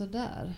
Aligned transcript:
Sådär. 0.00 0.54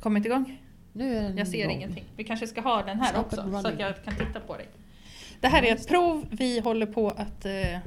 Kommit 0.00 0.26
igång? 0.26 0.62
Nu 0.92 1.16
är 1.16 1.22
den 1.22 1.38
Jag 1.38 1.48
ser 1.48 1.58
igång. 1.58 1.72
ingenting. 1.72 2.04
Vi 2.16 2.24
kanske 2.24 2.46
ska 2.46 2.60
ha 2.60 2.82
den 2.82 3.00
här 3.00 3.10
Stop 3.12 3.20
också 3.20 3.62
så 3.62 3.68
att 3.68 3.80
jag 3.80 4.04
kan 4.04 4.14
titta 4.16 4.40
på 4.40 4.56
dig. 4.56 4.68
Det 5.40 5.48
här 5.48 5.62
är 5.62 5.74
ett 5.74 5.88
prov 5.88 6.26
vi 6.30 6.60
håller 6.60 6.86
på 6.86 7.08
att 7.08 7.44
eh, 7.44 7.78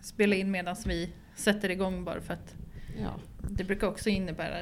spela 0.00 0.36
in 0.36 0.50
medan 0.50 0.76
vi 0.86 1.12
sätter 1.36 1.68
igång 1.70 2.04
bara 2.04 2.20
för 2.20 2.34
att 2.34 2.54
Ja. 3.02 3.10
det 3.50 3.64
brukar 3.64 3.86
också 3.86 4.08
innebära 4.08 4.56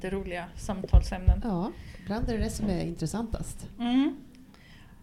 det 0.00 0.10
roliga 0.10 0.44
samtalsämnen. 0.56 1.40
ja, 1.44 1.72
ibland 2.02 2.28
är 2.28 2.38
det 2.38 2.44
det 2.44 2.50
som 2.50 2.68
är 2.70 2.84
intressantast. 2.84 3.66
Mm. 3.78 4.16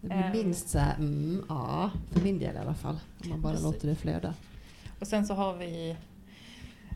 Det 0.00 0.06
blir 0.08 0.16
Ehm. 0.16 0.32
minst 0.32 0.68
så 0.68 0.78
här, 0.78 0.94
mm, 0.96 1.44
ja, 1.48 1.90
för 2.12 2.20
min 2.20 2.38
del 2.38 2.54
i 2.54 2.58
alla 2.58 2.74
fall. 2.74 2.98
Om 3.24 3.28
man 3.30 3.40
bara 3.42 3.52
Precis. 3.52 3.64
låter 3.66 3.88
det 3.88 3.94
flöda. 3.94 4.34
Och 5.00 5.06
sen 5.06 5.26
så 5.26 5.34
har 5.34 5.54
vi 5.56 5.96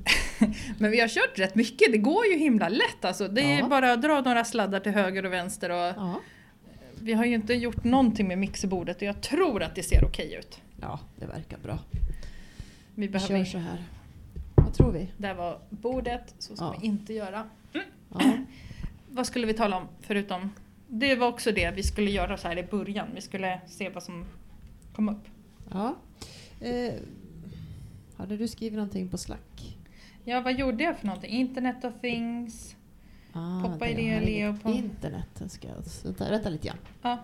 Men 0.78 0.90
vi 0.90 1.00
har 1.00 1.08
kört 1.08 1.38
rätt 1.38 1.54
mycket, 1.54 1.92
det 1.92 1.98
går 1.98 2.26
ju 2.26 2.38
himla 2.38 2.68
lätt 2.68 3.04
alltså. 3.04 3.28
Det 3.28 3.40
är 3.42 3.58
Ja. 3.58 3.68
bara 3.68 3.92
att 3.92 4.02
dra 4.02 4.20
några 4.20 4.44
sladdar 4.44 4.80
till 4.80 4.92
höger 4.92 5.26
och 5.26 5.32
vänster 5.32 5.70
och 5.70 5.76
Ja, 5.76 6.20
vi 7.00 7.12
har 7.12 7.24
ju 7.24 7.34
inte 7.34 7.54
gjort 7.54 7.84
någonting 7.84 8.28
med 8.28 8.38
mixerbordet 8.38 8.96
och 8.96 9.02
jag 9.02 9.20
tror 9.22 9.62
att 9.62 9.74
det 9.74 9.82
ser 9.82 10.04
okej 10.04 10.34
ut. 10.34 10.60
ja 10.80 11.00
det 11.16 11.26
verkar 11.26 11.58
bra. 11.58 11.78
Vi 12.94 13.08
behöver 13.08 13.38
kör 13.38 13.44
så 13.44 13.58
här. 13.58 13.84
Vad 14.54 14.74
tror 14.74 14.92
vi? 14.92 15.08
Där 15.16 15.34
var 15.34 15.58
bordet, 15.70 16.34
så 16.38 16.56
ska 16.56 16.64
Ja. 16.64 16.76
vi 16.80 16.86
inte 16.86 17.12
göra. 17.14 17.46
Ja, 17.72 18.20
Vad 19.10 19.26
skulle 19.26 19.46
vi 19.46 19.54
tala 19.54 19.76
om 19.76 19.88
förutom? 20.00 20.50
Det 20.88 21.14
var 21.14 21.28
också 21.28 21.52
det 21.52 21.70
vi 21.76 21.82
skulle 21.82 22.10
göra 22.10 22.36
så 22.36 22.48
här 22.48 22.58
i 22.58 22.62
början. 22.62 23.08
Vi 23.14 23.20
skulle 23.20 23.60
se 23.66 23.88
vad 23.88 24.02
som 24.02 24.24
kom 24.94 25.08
upp. 25.08 25.24
ja. 25.72 25.96
Eh, 26.60 26.92
hade 28.16 28.36
du 28.36 28.48
skrivit 28.48 28.76
någonting 28.76 29.08
på 29.08 29.18
Slack? 29.18 29.71
Ja, 30.24 30.40
vad 30.40 30.58
gjorde 30.58 30.84
jag 30.84 30.96
för 30.98 31.06
någonting? 31.06 31.30
Internet 31.30 31.84
of 31.84 31.92
things. 32.00 32.76
Ah, 33.32 33.62
Poppa 33.62 33.88
idéer, 33.88 34.12
jag 34.12 34.18
har 34.20 34.26
Leo, 34.26 34.48
inget 34.50 34.62
på- 34.62 34.70
Internet. 34.70 35.26
Jag 35.40 35.50
Ska, 35.50 35.68
vänta, 36.04 36.30
vänta 36.30 36.48
lite 36.48 36.66
grann. 36.68 36.78
Ja, 37.02 37.18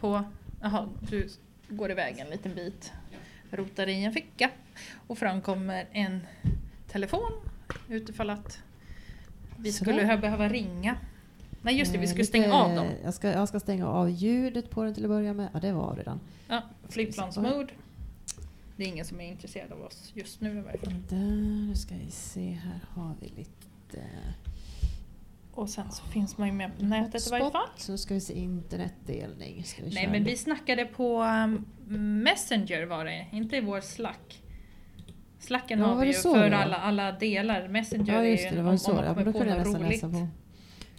på... 0.00 0.22
Jaha, 0.62 0.88
du 1.10 1.28
går 1.68 1.90
iväg 1.90 2.18
en 2.18 2.30
liten 2.30 2.54
bit. 2.54 2.92
Rotar 3.50 3.88
i 3.88 4.04
en 4.04 4.12
ficka. 4.12 4.50
Och 5.06 5.18
fram 5.18 5.40
kommer 5.40 5.86
en 5.92 6.20
telefon. 6.88 7.30
Utifall 7.88 8.30
att 8.30 8.58
vi 9.56 9.72
Sådär. 9.72 9.92
skulle 9.92 10.16
behöva 10.16 10.48
ringa. 10.48 10.96
Nej 11.62 11.78
just 11.78 11.92
det, 11.92 11.98
vi 11.98 12.04
Eh, 12.04 12.10
skulle 12.10 12.24
stänga 12.24 12.54
av 12.54 12.74
dem. 12.76 12.86
Jag 13.04 13.14
ska, 13.14 13.28
jag 13.30 13.48
ska 13.48 13.60
stänga 13.60 13.86
av 13.86 14.10
ljudet 14.10 14.70
på 14.70 14.82
den 14.84 14.94
till 14.94 15.04
att 15.04 15.10
börja 15.10 15.32
med. 15.32 15.48
Ja, 15.54 15.60
det 15.60 15.72
var 15.72 15.96
redan. 15.96 16.20
Ja, 16.48 16.62
flygplansmode. 16.88 17.68
Det 18.76 18.84
är 18.84 18.88
ingen 18.88 19.04
som 19.04 19.20
är 19.20 19.24
intresserad 19.28 19.72
av 19.72 19.82
oss 19.82 20.10
just 20.14 20.40
nu 20.40 20.58
i 20.58 20.60
varje 20.60 20.78
fall. 20.78 20.94
Där, 21.08 21.16
nu 21.68 21.74
ska 21.74 21.94
vi 21.94 22.10
se. 22.10 22.50
Här 22.50 22.80
har 22.88 23.14
vi 23.20 23.28
lite... 23.28 24.02
Och 25.52 25.68
sen 25.70 25.90
så 25.92 26.04
finns 26.04 26.38
man 26.38 26.48
ju 26.48 26.54
med 26.54 26.78
på 26.78 26.84
nätet 26.84 27.26
i 27.26 27.30
varje 27.30 27.50
fall. 27.50 27.62
hotspot. 27.62 27.80
Så 27.80 27.98
ska 27.98 28.14
vi 28.14 28.20
se 28.20 28.34
internetdelning. 28.38 29.64
Ska 29.64 29.82
vi 29.84 29.94
Nej 29.94 30.06
men 30.08 30.24
det? 30.24 30.30
vi 30.30 30.36
snackade 30.36 30.84
på 30.84 31.22
um, 31.22 31.64
Messenger 32.22 32.86
var 32.86 33.04
det, 33.04 33.26
inte 33.32 33.56
i 33.56 33.60
vår 33.60 33.80
Slack. 33.80 34.42
Slacken 35.38 35.78
Ja, 35.78 35.86
har 35.86 35.94
vi 36.00 36.06
det 36.06 36.12
ju 36.12 36.18
för 36.18 36.50
det 36.50 36.56
alla, 36.56 36.76
alla 36.76 37.12
delar. 37.12 37.68
Messenger 37.68 38.12
Ja 38.14 38.20
är 38.20 38.24
just 38.24 38.44
ju 38.44 38.48
det, 38.48 38.54
det 38.54 38.60
om, 38.60 38.64
var 38.64 38.72
om 38.72 38.78
så. 38.78 38.92
man 38.94 39.04
Ja, 39.04 39.14
kommer 39.14 39.24
då 39.24 39.32
på 39.32 39.44
något 39.44 39.66
roligt. 39.66 39.90
läsa 39.90 40.08
på. 40.10 40.28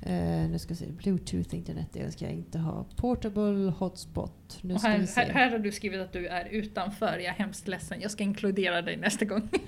Eh, 0.01 0.49
nu 0.49 0.59
ska 0.59 0.69
vi 0.69 0.75
se. 0.75 0.85
Bluetooth 0.85 1.55
internetdel 1.55 2.11
ska 2.11 2.25
jag 2.25 2.33
inte 2.33 2.59
ha. 2.59 2.85
Portable 2.95 3.73
hotspot. 3.77 4.59
Nu 4.61 4.79
ska 4.79 4.87
vi 4.87 4.93
här, 4.93 5.05
se. 5.05 5.21
här, 5.21 5.29
här 5.29 5.51
har 5.51 5.59
du 5.59 5.71
skrivit 5.71 6.01
att 6.01 6.13
du 6.13 6.27
är 6.27 6.45
utanför, 6.45 7.17
jag 7.17 7.25
är 7.25 7.31
hemskt 7.31 7.67
ledsen. 7.67 8.01
Jag 8.01 8.11
ska 8.11 8.23
inkludera 8.23 8.81
dig 8.81 8.97
nästa 8.97 9.25
gång. 9.25 9.49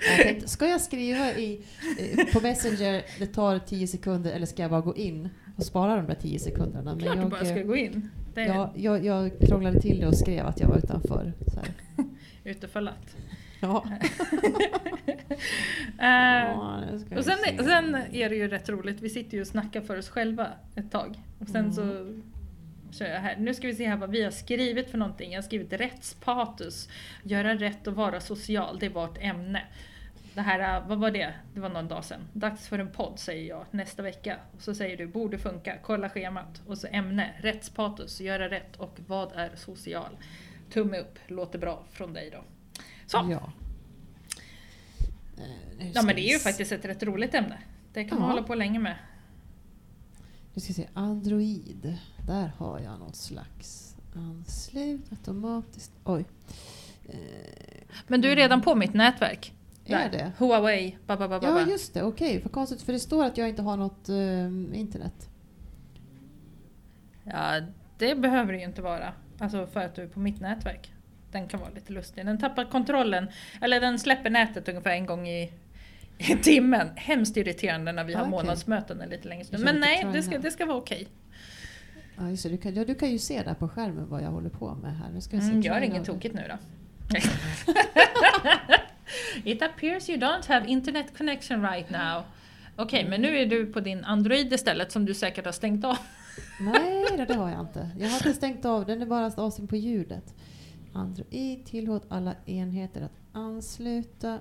Jag 0.00 0.26
tänkte, 0.26 0.48
ska 0.48 0.66
jag 0.68 0.80
skriva 0.80 1.32
i, 1.32 1.60
eh, 1.98 2.32
på 2.32 2.40
Messenger, 2.40 3.02
det 3.18 3.26
tar 3.26 3.58
10 3.58 3.88
sekunder, 3.88 4.32
eller 4.32 4.46
ska 4.46 4.62
jag 4.62 4.70
bara 4.70 4.80
gå 4.80 4.96
in 4.96 5.28
och 5.56 5.64
spara 5.64 5.96
de 5.96 6.06
där 6.06 6.14
10 6.14 6.38
sekunderna? 6.38 6.94
Men 6.94 7.00
Klart 7.00 7.16
du 7.16 7.20
jag, 7.20 7.30
bara 7.30 7.44
ska 7.44 7.58
eh, 7.58 7.66
gå 7.66 7.76
in. 7.76 8.10
Det 8.34 8.40
är 8.40 8.46
ja, 8.46 8.72
jag, 8.76 9.04
jag 9.04 9.30
krånglade 9.40 9.80
till 9.80 10.00
det 10.00 10.06
och 10.06 10.16
skrev 10.16 10.46
att 10.46 10.60
jag 10.60 10.68
var 10.68 10.78
utanför. 10.78 11.32
Så 11.46 11.60
här. 11.60 11.68
Ja. 13.60 13.84
Eh, 16.00 16.08
Ja, 16.08 16.82
Och 17.16 17.24
sen, 17.24 17.36
se. 17.44 17.64
sen 17.64 17.94
är 18.12 18.28
det 18.28 18.36
ju 18.36 18.48
rätt 18.48 18.68
roligt, 18.68 19.00
vi 19.00 19.08
sitter 19.10 19.34
ju 19.36 19.40
och 19.40 19.46
snackar 19.46 19.80
för 19.80 19.98
oss 19.98 20.08
själva 20.08 20.46
ett 20.76 20.90
tag. 20.90 21.18
Och 21.38 21.48
sen 21.48 21.56
Mm. 21.56 21.72
så 21.72 21.82
kör 22.98 23.06
jag 23.10 23.20
här. 23.20 23.36
Nu 23.38 23.54
ska 23.54 23.66
vi 23.66 23.74
se 23.74 23.88
här 23.88 23.96
vad 23.96 24.10
vi 24.10 24.22
har 24.24 24.30
skrivit 24.30 24.90
för 24.90 24.98
någonting. 24.98 25.32
Jag 25.32 25.38
har 25.38 25.42
skrivit 25.42 25.72
rättspatos. 25.72 26.88
Göra 27.22 27.54
rätt 27.54 27.86
och 27.86 27.94
vara 27.94 28.20
social, 28.20 28.78
det 28.78 28.86
är 28.86 28.90
vårt 28.90 29.18
ämne. 29.20 29.62
Det 30.34 30.40
här, 30.40 30.80
vad 30.88 30.98
var 30.98 31.10
det? 31.10 31.32
Det 31.54 31.60
var 31.60 31.68
någon 31.68 31.88
dag 31.88 32.04
sedan. 32.04 32.20
Dags 32.32 32.68
för 32.68 32.78
en 32.78 32.90
podd 32.92 33.18
säger 33.18 33.48
jag 33.48 33.64
nästa 33.70 34.02
vecka. 34.02 34.36
Och 34.56 34.62
så 34.62 34.74
säger 34.74 34.96
du 34.96 35.06
borde 35.06 35.38
funka, 35.38 35.74
kolla 35.82 36.08
schemat. 36.08 36.62
Och 36.66 36.78
så 36.78 36.86
ämne, 36.90 37.30
rättspatos, 37.40 38.20
göra 38.20 38.50
rätt 38.50 38.76
och 38.76 38.98
vad 39.06 39.32
är 39.32 39.50
social? 39.56 40.10
Tumme 40.72 40.98
upp, 40.98 41.18
låter 41.26 41.58
bra 41.58 41.84
från 41.90 42.12
dig 42.12 42.30
då. 42.30 42.44
Så, 43.08 43.16
Ja. 43.30 43.52
Eh, 45.36 45.90
ja 45.94 46.02
men 46.02 46.14
det 46.16 46.20
är 46.28 46.32
ju 46.32 46.38
faktiskt 46.38 46.72
ett 46.72 46.84
rätt 46.84 47.02
roligt 47.02 47.34
ämne. 47.34 47.58
Det 47.92 48.04
kan 48.04 48.18
man 48.18 48.28
Ja. 48.28 48.34
hålla 48.34 48.46
på 48.46 48.54
länge 48.54 48.78
med. 48.78 48.96
Nu 50.54 50.60
ska 50.60 50.68
vi 50.68 50.74
se, 50.74 50.88
Android. 50.94 51.98
Där 52.26 52.52
har 52.56 52.78
jag 52.80 52.98
något 52.98 53.16
slags 53.16 53.96
anslut 54.14 55.10
automatiskt. 55.12 55.92
Oj. 56.04 56.24
Eh, 57.08 57.16
Men 58.06 58.20
du 58.20 58.32
är 58.32 58.36
redan 58.36 58.60
på 58.62 58.74
mitt 58.74 58.94
nätverk. 58.94 59.52
är 59.86 60.10
det? 60.10 60.32
Huawei, 60.38 60.96
ba, 61.06 61.16
ba, 61.16 61.28
ba, 61.28 61.40
ba, 61.40 61.46
Ja 61.46 61.66
just 61.66 61.94
det, 61.94 62.02
okej. 62.02 62.40
För 62.42 62.48
konstigt, 62.48 62.82
för 62.82 62.92
det 62.92 62.98
står 63.00 63.24
att 63.24 63.36
jag 63.38 63.48
inte 63.48 63.62
har 63.62 63.76
något 63.76 64.08
eh, 64.08 64.80
internet. 64.80 65.28
Ja, 67.24 67.60
det 67.98 68.14
behöver 68.14 68.52
det 68.52 68.58
ju 68.58 68.64
inte 68.64 68.82
vara. 68.82 69.12
Alltså 69.38 69.66
för 69.66 69.80
att 69.80 69.94
du 69.94 70.02
är 70.02 70.08
på 70.08 70.20
mitt 70.20 70.40
nätverk. 70.40 70.92
Den 71.32 71.48
kan 71.48 71.60
vara 71.60 71.70
lite 71.70 71.92
lustig. 71.92 72.26
Den 72.26 72.38
tappar 72.38 72.64
kontrollen, 72.64 73.28
eller 73.60 73.80
den 73.80 73.98
släpper 73.98 74.30
nätet 74.30 74.68
ungefär 74.68 74.90
en 74.90 75.06
gång 75.06 75.28
i, 75.28 75.52
i 76.18 76.36
timmen. 76.42 76.88
Hemskt 76.96 77.36
irriterande 77.36 77.92
när 77.92 78.04
vi 78.04 78.14
har 78.14 78.20
Ah, 78.20 78.24
okej. 78.24 78.30
månadsmöten 78.30 79.00
en 79.00 79.08
lite 79.08 79.28
längre 79.28 79.44
stund. 79.44 79.64
Men 79.64 79.80
nej, 79.80 80.06
det 80.12 80.22
ska, 80.22 80.38
det 80.38 80.50
ska 80.50 80.66
vara 80.66 80.76
okej. 80.78 81.08
Ja, 82.16 82.30
just 82.30 82.42
det, 82.42 82.48
du, 82.48 82.58
kan, 82.58 82.74
ja, 82.74 82.84
du 82.84 82.94
kan 82.94 83.10
ju 83.10 83.18
se 83.18 83.42
där 83.42 83.54
på 83.54 83.68
skärmen 83.68 84.08
vad 84.08 84.22
jag 84.22 84.28
håller 84.30 84.50
på 84.50 84.74
med 84.74 84.96
här. 84.96 85.10
Nu 85.14 85.20
ska 85.20 85.36
jag 85.36 85.42
se, 85.44 85.50
Mm, 85.50 85.62
gör 85.62 85.80
inget 85.80 86.04
tokigt 86.04 86.34
nu 86.34 86.42
då. 86.48 86.56
It 89.44 89.62
appears 89.62 90.08
you 90.08 90.18
don't 90.18 90.48
have 90.48 90.66
internet 90.66 91.06
connection 91.18 91.62
right 91.62 91.90
now. 91.90 92.22
Okej, 92.76 93.06
men 93.08 93.20
nu 93.22 93.38
är 93.38 93.46
du 93.46 93.66
på 93.66 93.80
din 93.80 94.04
Android 94.04 94.52
istället 94.52 94.92
som 94.92 95.04
du 95.06 95.14
säkert 95.14 95.44
har 95.44 95.52
stängt 95.52 95.84
av. 95.84 95.96
Nej, 96.60 97.06
det, 97.16 97.24
det 97.24 97.34
har 97.34 97.50
jag 97.50 97.60
inte. 97.60 97.90
Jag 97.98 98.08
har 98.08 98.16
inte 98.16 98.32
stängt 98.34 98.64
av, 98.64 98.86
den 98.86 99.02
är 99.02 99.06
bara 99.06 99.26
avstängd 99.36 99.68
på 99.70 99.76
ljudet. 99.76 100.34
Android 100.98 101.66
tillåt 101.66 102.06
alla 102.08 102.34
enheter 102.46 103.02
att 103.02 103.12
ansluta. 103.32 104.38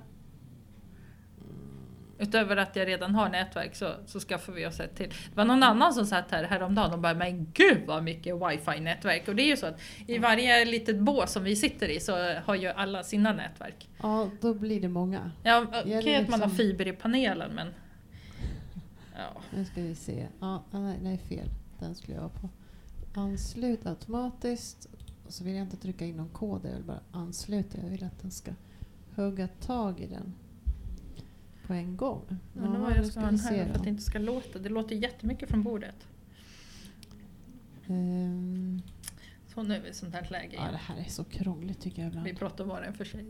Utöver 2.20 2.58
att 2.58 2.76
jag 2.76 2.88
redan 2.88 3.16
har 3.16 3.30
nätverk 3.30 3.76
så, 3.76 3.94
så 4.06 4.20
skaffar 4.20 4.54
vi 4.54 4.66
oss 4.68 4.80
ett 4.80 4.96
till. 4.96 5.10
Det 5.10 5.36
var 5.36 5.46
någon 5.46 5.64
annan 5.64 5.94
som 5.94 6.06
satt 6.06 6.32
här 6.32 6.44
häromdagen 6.44 6.94
och 6.94 7.00
bara 7.00 7.14
men 7.14 7.52
gud 7.54 7.84
vad 7.88 8.04
mycket 8.04 8.36
wifi-nätverk. 8.36 9.28
Och 9.28 9.36
det 9.36 9.42
är 9.42 9.48
ju 9.48 9.58
så 9.58 9.66
att 9.66 9.80
i 10.08 10.18
varje 10.18 10.66
litet 10.66 11.00
bås 11.00 11.32
som 11.32 11.44
vi 11.44 11.56
sitter 11.56 11.90
i 11.90 12.00
så 12.00 12.34
har 12.34 12.56
ju 12.56 12.68
alla 12.68 13.04
sina 13.04 13.34
nätverk. 13.34 13.90
Ja, 14.02 14.30
då 14.42 14.54
blir 14.54 14.82
det 14.82 14.88
många. 14.88 15.32
Ja, 15.44 15.66
okej 15.68 15.92
Gäller 15.92 16.22
att 16.22 16.30
man 16.30 16.40
har 16.42 16.48
liksom- 16.48 16.58
fiber 16.58 16.88
i 16.88 16.94
panelen 16.94 17.52
men... 17.56 17.68
Ja. 19.18 19.42
Nu 19.56 19.66
ska 19.66 19.82
vi 19.82 19.96
se. 19.96 20.28
Ja, 20.40 20.64
nej, 20.72 21.00
nej, 21.02 21.18
fel. 21.18 21.48
Den 21.80 21.96
skulle 21.96 22.16
jag 22.16 22.22
ha 22.22 22.30
på. 22.30 22.50
Anslut 23.16 23.86
automatiskt. 23.86 24.90
Och 25.28 25.34
så 25.34 25.44
vill 25.44 25.56
jag 25.56 25.64
inte 25.64 25.78
trycka 25.78 26.06
in 26.06 26.16
någon 26.18 26.30
kod, 26.30 26.66
jag 26.66 26.74
vill 26.74 26.84
bara 26.84 27.02
ansluta. 27.12 27.78
Jag 27.84 27.90
vill 27.90 28.04
att 28.04 28.20
den 28.22 28.32
ska 28.32 28.52
hugga 29.16 29.48
tag 29.48 30.00
i 30.00 30.08
den 30.08 30.34
på 31.66 31.74
en 31.74 31.98
gång. 31.98 32.22
Undrar 32.56 32.74
Ja, 32.74 32.80
vad 32.80 32.98
jag 32.98 33.06
ska 33.08 33.20
ha 33.20 33.28
den 33.28 33.40
här 33.40 33.66
för 33.66 33.74
att 33.74 33.84
det 33.84 33.90
inte 33.90 34.04
ska 34.04 34.20
låta. 34.20 34.60
Det 34.60 34.70
låter 34.70 34.96
jättemycket 34.96 35.50
från 35.50 35.64
bordet. 35.64 36.08
Ehm, 37.88 38.82
Så 39.54 39.64
nu 39.64 39.76
är 39.76 39.82
vi 39.82 39.90
i 39.90 39.94
sånt 39.94 40.14
här 40.14 40.28
läge 40.32 40.56
ja, 40.56 40.62
igen. 40.62 40.72
det 40.72 40.78
här 40.78 40.98
är 40.98 41.10
så 41.10 41.24
krångligt 41.24 41.80
tycker 41.82 42.02
jag 42.02 42.10
ibland. 42.10 42.28
Vi 42.28 42.34
pratar 42.36 42.64
var 42.66 42.80
och 42.80 42.86
en 42.86 42.94
för 42.94 43.06
sig. 43.06 43.26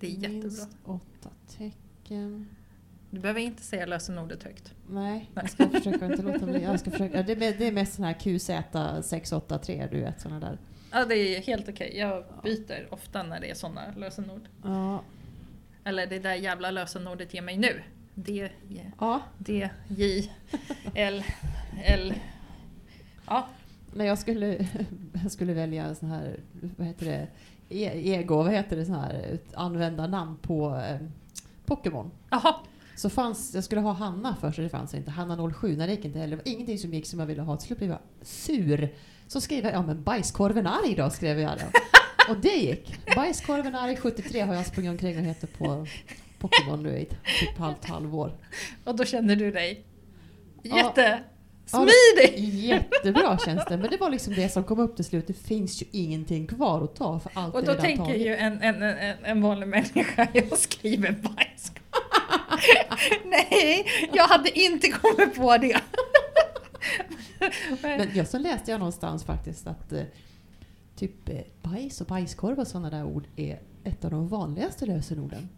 Det 0.00 0.06
är 0.06 0.10
jättebra. 0.10 0.40
Minst 0.42 0.68
åtta 0.84 1.30
tecken. 1.48 2.48
Du 3.14 3.20
behöver 3.20 3.40
inte 3.40 3.62
säga 3.62 3.86
lösenordet 3.86 4.42
högt. 4.42 4.74
Nej, 4.88 5.12
Nej. 5.12 5.28
jag 5.34 5.50
ska 5.50 5.68
försöka 5.68 6.06
inte 6.06 6.22
låta 6.22 6.46
bli. 6.46 6.62
Jag 6.62 6.80
ska 6.80 6.90
försöka. 6.90 7.22
Det, 7.22 7.32
är, 7.32 7.58
det 7.58 7.66
är 7.66 7.72
mest 7.72 7.94
sån 7.94 8.04
här 8.04 8.14
QZ683, 8.14 9.90
du 9.90 10.00
vet 10.00 10.20
såna 10.20 10.40
där. 10.40 10.58
Ja, 10.92 11.04
det 11.04 11.14
är 11.16 11.40
helt 11.42 11.68
okej. 11.68 11.98
Jag 11.98 12.24
byter 12.42 12.86
ofta 12.90 13.22
när 13.22 13.40
det 13.40 13.50
är 13.50 13.54
sådana 13.54 13.80
lösenord. 13.96 14.40
Ja, 14.62 15.02
Eller 15.84 16.06
det 16.06 16.18
där 16.18 16.34
jävla 16.34 16.70
lösenordet 16.70 17.34
ger 17.34 17.42
mig 17.42 17.56
nu. 17.56 17.82
D, 18.14 18.50
J- 18.68 18.90
ja. 19.00 19.20
D, 19.38 19.68
J, 19.88 20.30
L, 20.94 21.24
L. 21.84 22.14
Ja, 23.26 23.46
När 23.94 24.04
jag 24.04 24.18
skulle, 24.18 24.66
jag 25.22 25.32
skulle 25.32 25.52
välja 25.54 25.84
en 25.84 25.96
sån 25.96 26.10
här, 26.10 26.36
vad 26.76 26.86
heter 26.86 27.06
det, 27.06 27.26
E- 27.68 28.12
ego, 28.14 28.36
vad 28.36 28.52
heter 28.52 28.76
det, 28.76 28.84
sån 28.86 28.94
här 28.94 29.38
användarnamn 29.54 30.36
på 30.36 30.76
eh, 30.88 30.96
Pokémon. 31.66 32.10
Så 32.96 33.10
fanns, 33.10 33.54
jag 33.54 33.64
skulle 33.64 33.80
ha 33.80 33.92
Hanna 33.92 34.36
först 34.40 34.58
och 34.58 34.64
det 34.64 34.70
fanns 34.70 34.94
inte. 34.94 35.10
Hanna 35.10 35.52
07, 35.52 35.76
när 35.76 35.86
det 35.86 35.92
gick 35.92 36.04
inte 36.04 36.18
heller. 36.18 36.36
Det 36.36 36.42
var 36.44 36.52
ingenting 36.52 36.78
som 36.78 36.94
gick 36.94 37.06
som 37.06 37.18
jag 37.20 37.26
ville 37.26 37.42
ha. 37.42 37.56
Till 37.56 37.66
slut 37.66 37.78
blev 37.78 37.90
jag 37.90 37.98
sur. 38.22 38.94
Så 39.26 39.40
skrev 39.40 39.64
jag, 39.64 39.72
ja 39.74 39.82
men 39.82 40.02
bajskorven 40.02 40.66
arg 40.66 40.94
då, 40.96 41.10
skrev 41.10 41.40
jag 41.40 41.52
då. 41.58 41.64
Och 42.32 42.40
det 42.40 42.48
gick. 42.56 42.98
Bajskorven 43.16 43.74
arg 43.74 43.96
73 43.96 44.40
har 44.40 44.54
jag 44.54 44.66
sprungit 44.66 44.90
omkring 44.90 45.18
och 45.18 45.24
heter 45.24 45.46
på 45.46 45.86
Pokémon 46.38 46.82
nu 46.82 46.98
i 46.98 47.04
typ 47.40 47.58
halvt 47.58 47.84
halvår. 47.84 48.36
Och 48.84 48.96
då 48.96 49.04
kände 49.04 49.34
du 49.34 49.50
dig 49.50 49.84
Ja. 50.62 50.76
jätte... 50.76 51.20
Ja, 51.72 51.86
Smidig! 51.86 52.54
Jättebra 52.54 53.38
känns 53.38 53.64
det. 53.68 53.76
Men 53.76 53.90
det 53.90 53.96
var 53.96 54.10
liksom 54.10 54.34
det 54.34 54.48
som 54.48 54.64
kom 54.64 54.78
upp 54.78 54.96
till 54.96 55.04
slut. 55.04 55.26
Det 55.26 55.32
finns 55.32 55.82
ju 55.82 55.86
ingenting 55.92 56.46
kvar 56.46 56.84
att 56.84 56.96
ta 56.96 57.20
för 57.20 57.32
allt 57.34 57.54
Och 57.54 57.64
då 57.64 57.74
tänker 57.74 58.04
taget. 58.04 58.20
ju 58.20 58.34
en, 58.36 58.62
en, 58.62 58.82
en, 58.82 59.16
en 59.24 59.42
vanlig 59.42 59.68
människa, 59.68 60.28
jag 60.32 60.58
skriver 60.58 61.12
bajskorv. 61.12 61.83
Nej, 63.24 63.86
jag 64.12 64.24
hade 64.28 64.58
inte 64.60 64.88
kommit 64.88 65.34
på 65.36 65.56
det. 65.58 65.80
Men 67.82 68.08
jag 68.14 68.28
så 68.28 68.38
läste 68.38 68.70
jag 68.70 68.78
någonstans 68.78 69.24
faktiskt 69.24 69.66
att 69.66 69.92
eh, 69.92 70.02
typ 70.96 71.28
eh, 71.28 71.38
bajs 71.62 72.00
och 72.00 72.06
bajskorv 72.06 72.58
och 72.58 72.66
sådana 72.66 72.90
där 72.90 73.04
ord 73.04 73.26
är 73.36 73.60
ett 73.84 74.04
av 74.04 74.10
de 74.10 74.28
vanligaste 74.28 74.86
lösenorden. 74.86 75.48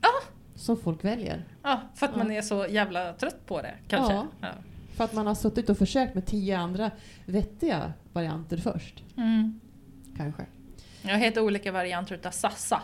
Ja. 0.00 0.08
Som 0.54 0.76
folk 0.76 1.04
väljer. 1.04 1.44
Ja, 1.62 1.80
för 1.94 2.06
att 2.06 2.16
man 2.16 2.30
Ja. 2.32 2.38
är 2.38 2.42
så 2.42 2.66
jävla 2.66 3.12
trött 3.12 3.46
på 3.46 3.62
det 3.62 3.74
kanske. 3.88 4.14
Ja. 4.14 4.26
Ja. 4.40 4.48
För 4.96 5.04
att 5.04 5.12
man 5.12 5.26
har 5.26 5.34
suttit 5.34 5.70
och 5.70 5.78
försökt 5.78 6.14
med 6.14 6.26
tio 6.26 6.58
andra 6.58 6.90
vettiga 7.26 7.92
varianter 8.12 8.56
först. 8.56 9.02
Mm. 9.16 9.60
Kanske. 10.16 10.46
Jag 11.02 11.18
heter 11.18 11.40
olika 11.40 11.72
varianter 11.72 12.14
utav 12.14 12.30
Sassa. 12.30 12.82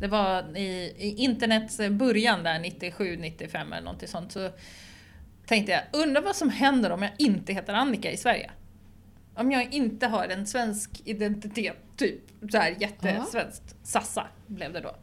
Det 0.00 0.06
var 0.06 0.56
i, 0.56 0.94
i 0.98 1.14
internets 1.16 1.80
början 1.90 2.42
där 2.42 2.58
97-95 2.58 3.66
eller 3.66 3.80
någonting 3.80 4.08
sånt 4.08 4.32
så 4.32 4.50
tänkte 5.46 5.72
jag, 5.72 5.82
undrar 6.02 6.22
vad 6.22 6.36
som 6.36 6.50
händer 6.50 6.90
om 6.90 7.02
jag 7.02 7.12
inte 7.18 7.52
heter 7.52 7.72
Annika 7.74 8.10
i 8.10 8.16
Sverige? 8.16 8.50
Om 9.34 9.52
jag 9.52 9.74
inte 9.74 10.06
har 10.06 10.28
en 10.28 10.46
svensk 10.46 10.90
identitet, 11.04 11.76
typ 11.96 12.20
så 12.50 12.58
här 12.58 12.76
jättesvenskt. 12.78 13.76
Sassa 13.82 14.26
blev 14.46 14.72
det 14.72 14.80
då. 14.80 14.96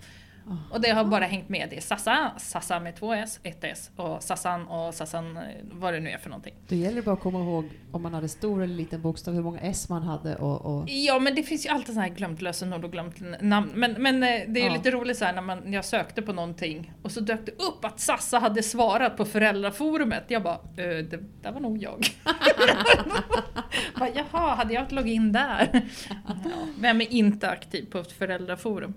Och 0.71 0.81
det 0.81 0.89
har 0.89 1.03
bara 1.05 1.25
hängt 1.25 1.49
med. 1.49 1.67
Det 1.69 1.77
är 1.77 1.81
Sassa, 1.81 2.31
Sassa 2.37 2.79
med 2.79 2.95
två 2.95 3.13
S, 3.13 3.39
ett 3.43 3.63
S 3.63 3.91
och 3.95 4.23
Sassan 4.23 4.67
och 4.67 4.93
Sassan, 4.93 5.39
vad 5.71 5.93
det 5.93 5.99
nu 5.99 6.09
är 6.09 6.17
för 6.17 6.29
någonting. 6.29 6.53
Då 6.67 6.75
gäller 6.75 6.95
det 6.95 7.01
bara 7.01 7.13
att 7.13 7.19
komma 7.21 7.39
ihåg 7.39 7.69
om 7.91 8.01
man 8.01 8.13
hade 8.13 8.29
stor 8.29 8.63
eller 8.63 8.75
liten 8.75 9.01
bokstav, 9.01 9.33
hur 9.33 9.41
många 9.41 9.59
S 9.59 9.89
man 9.89 10.03
hade 10.03 10.35
och... 10.35 10.65
och 10.65 10.89
Ja 10.89 11.19
men 11.19 11.35
det 11.35 11.43
finns 11.43 11.65
ju 11.65 11.69
alltid 11.69 11.87
sådana 11.95 12.01
här 12.07 12.15
glömt 12.15 12.41
lösenord 12.41 12.83
och 12.85 12.91
glömt 12.91 13.41
namn. 13.41 13.71
Men, 13.75 13.91
men 13.91 14.15
eh, 14.23 14.29
det 14.29 14.59
är 14.59 14.63
ju 14.63 14.69
Ja. 14.69 14.73
lite 14.73 14.91
roligt 14.91 15.17
så 15.17 15.25
här 15.25 15.33
när 15.33 15.41
man, 15.41 15.73
jag 15.73 15.85
sökte 15.85 16.21
på 16.21 16.33
någonting 16.33 16.93
och 17.03 17.11
så 17.11 17.19
dök 17.19 17.45
det 17.45 17.51
upp 17.51 17.85
att 17.85 17.99
Sassa 17.99 18.39
hade 18.39 18.63
svarat 18.63 19.17
på 19.17 19.25
föräldraforumet. 19.25 20.23
Jag 20.27 20.43
bara, 20.43 20.55
"Eh, 20.55 20.97
det 20.97 21.19
där 21.41 21.51
var 21.51 21.59
nog 21.59 21.77
jag. 21.83 22.05
bara, 23.99 24.09
Jaha, 24.09 24.55
hade 24.55 24.73
jag 24.73 24.91
loggat 24.91 25.07
in 25.09 25.31
där? 25.31 25.81
Ja, 26.27 26.33
vem 26.79 27.01
är 27.01 27.11
inte 27.13 27.49
aktiv 27.49 27.85
på 27.91 27.97
ett 27.99 28.11
föräldraforum 28.11 28.93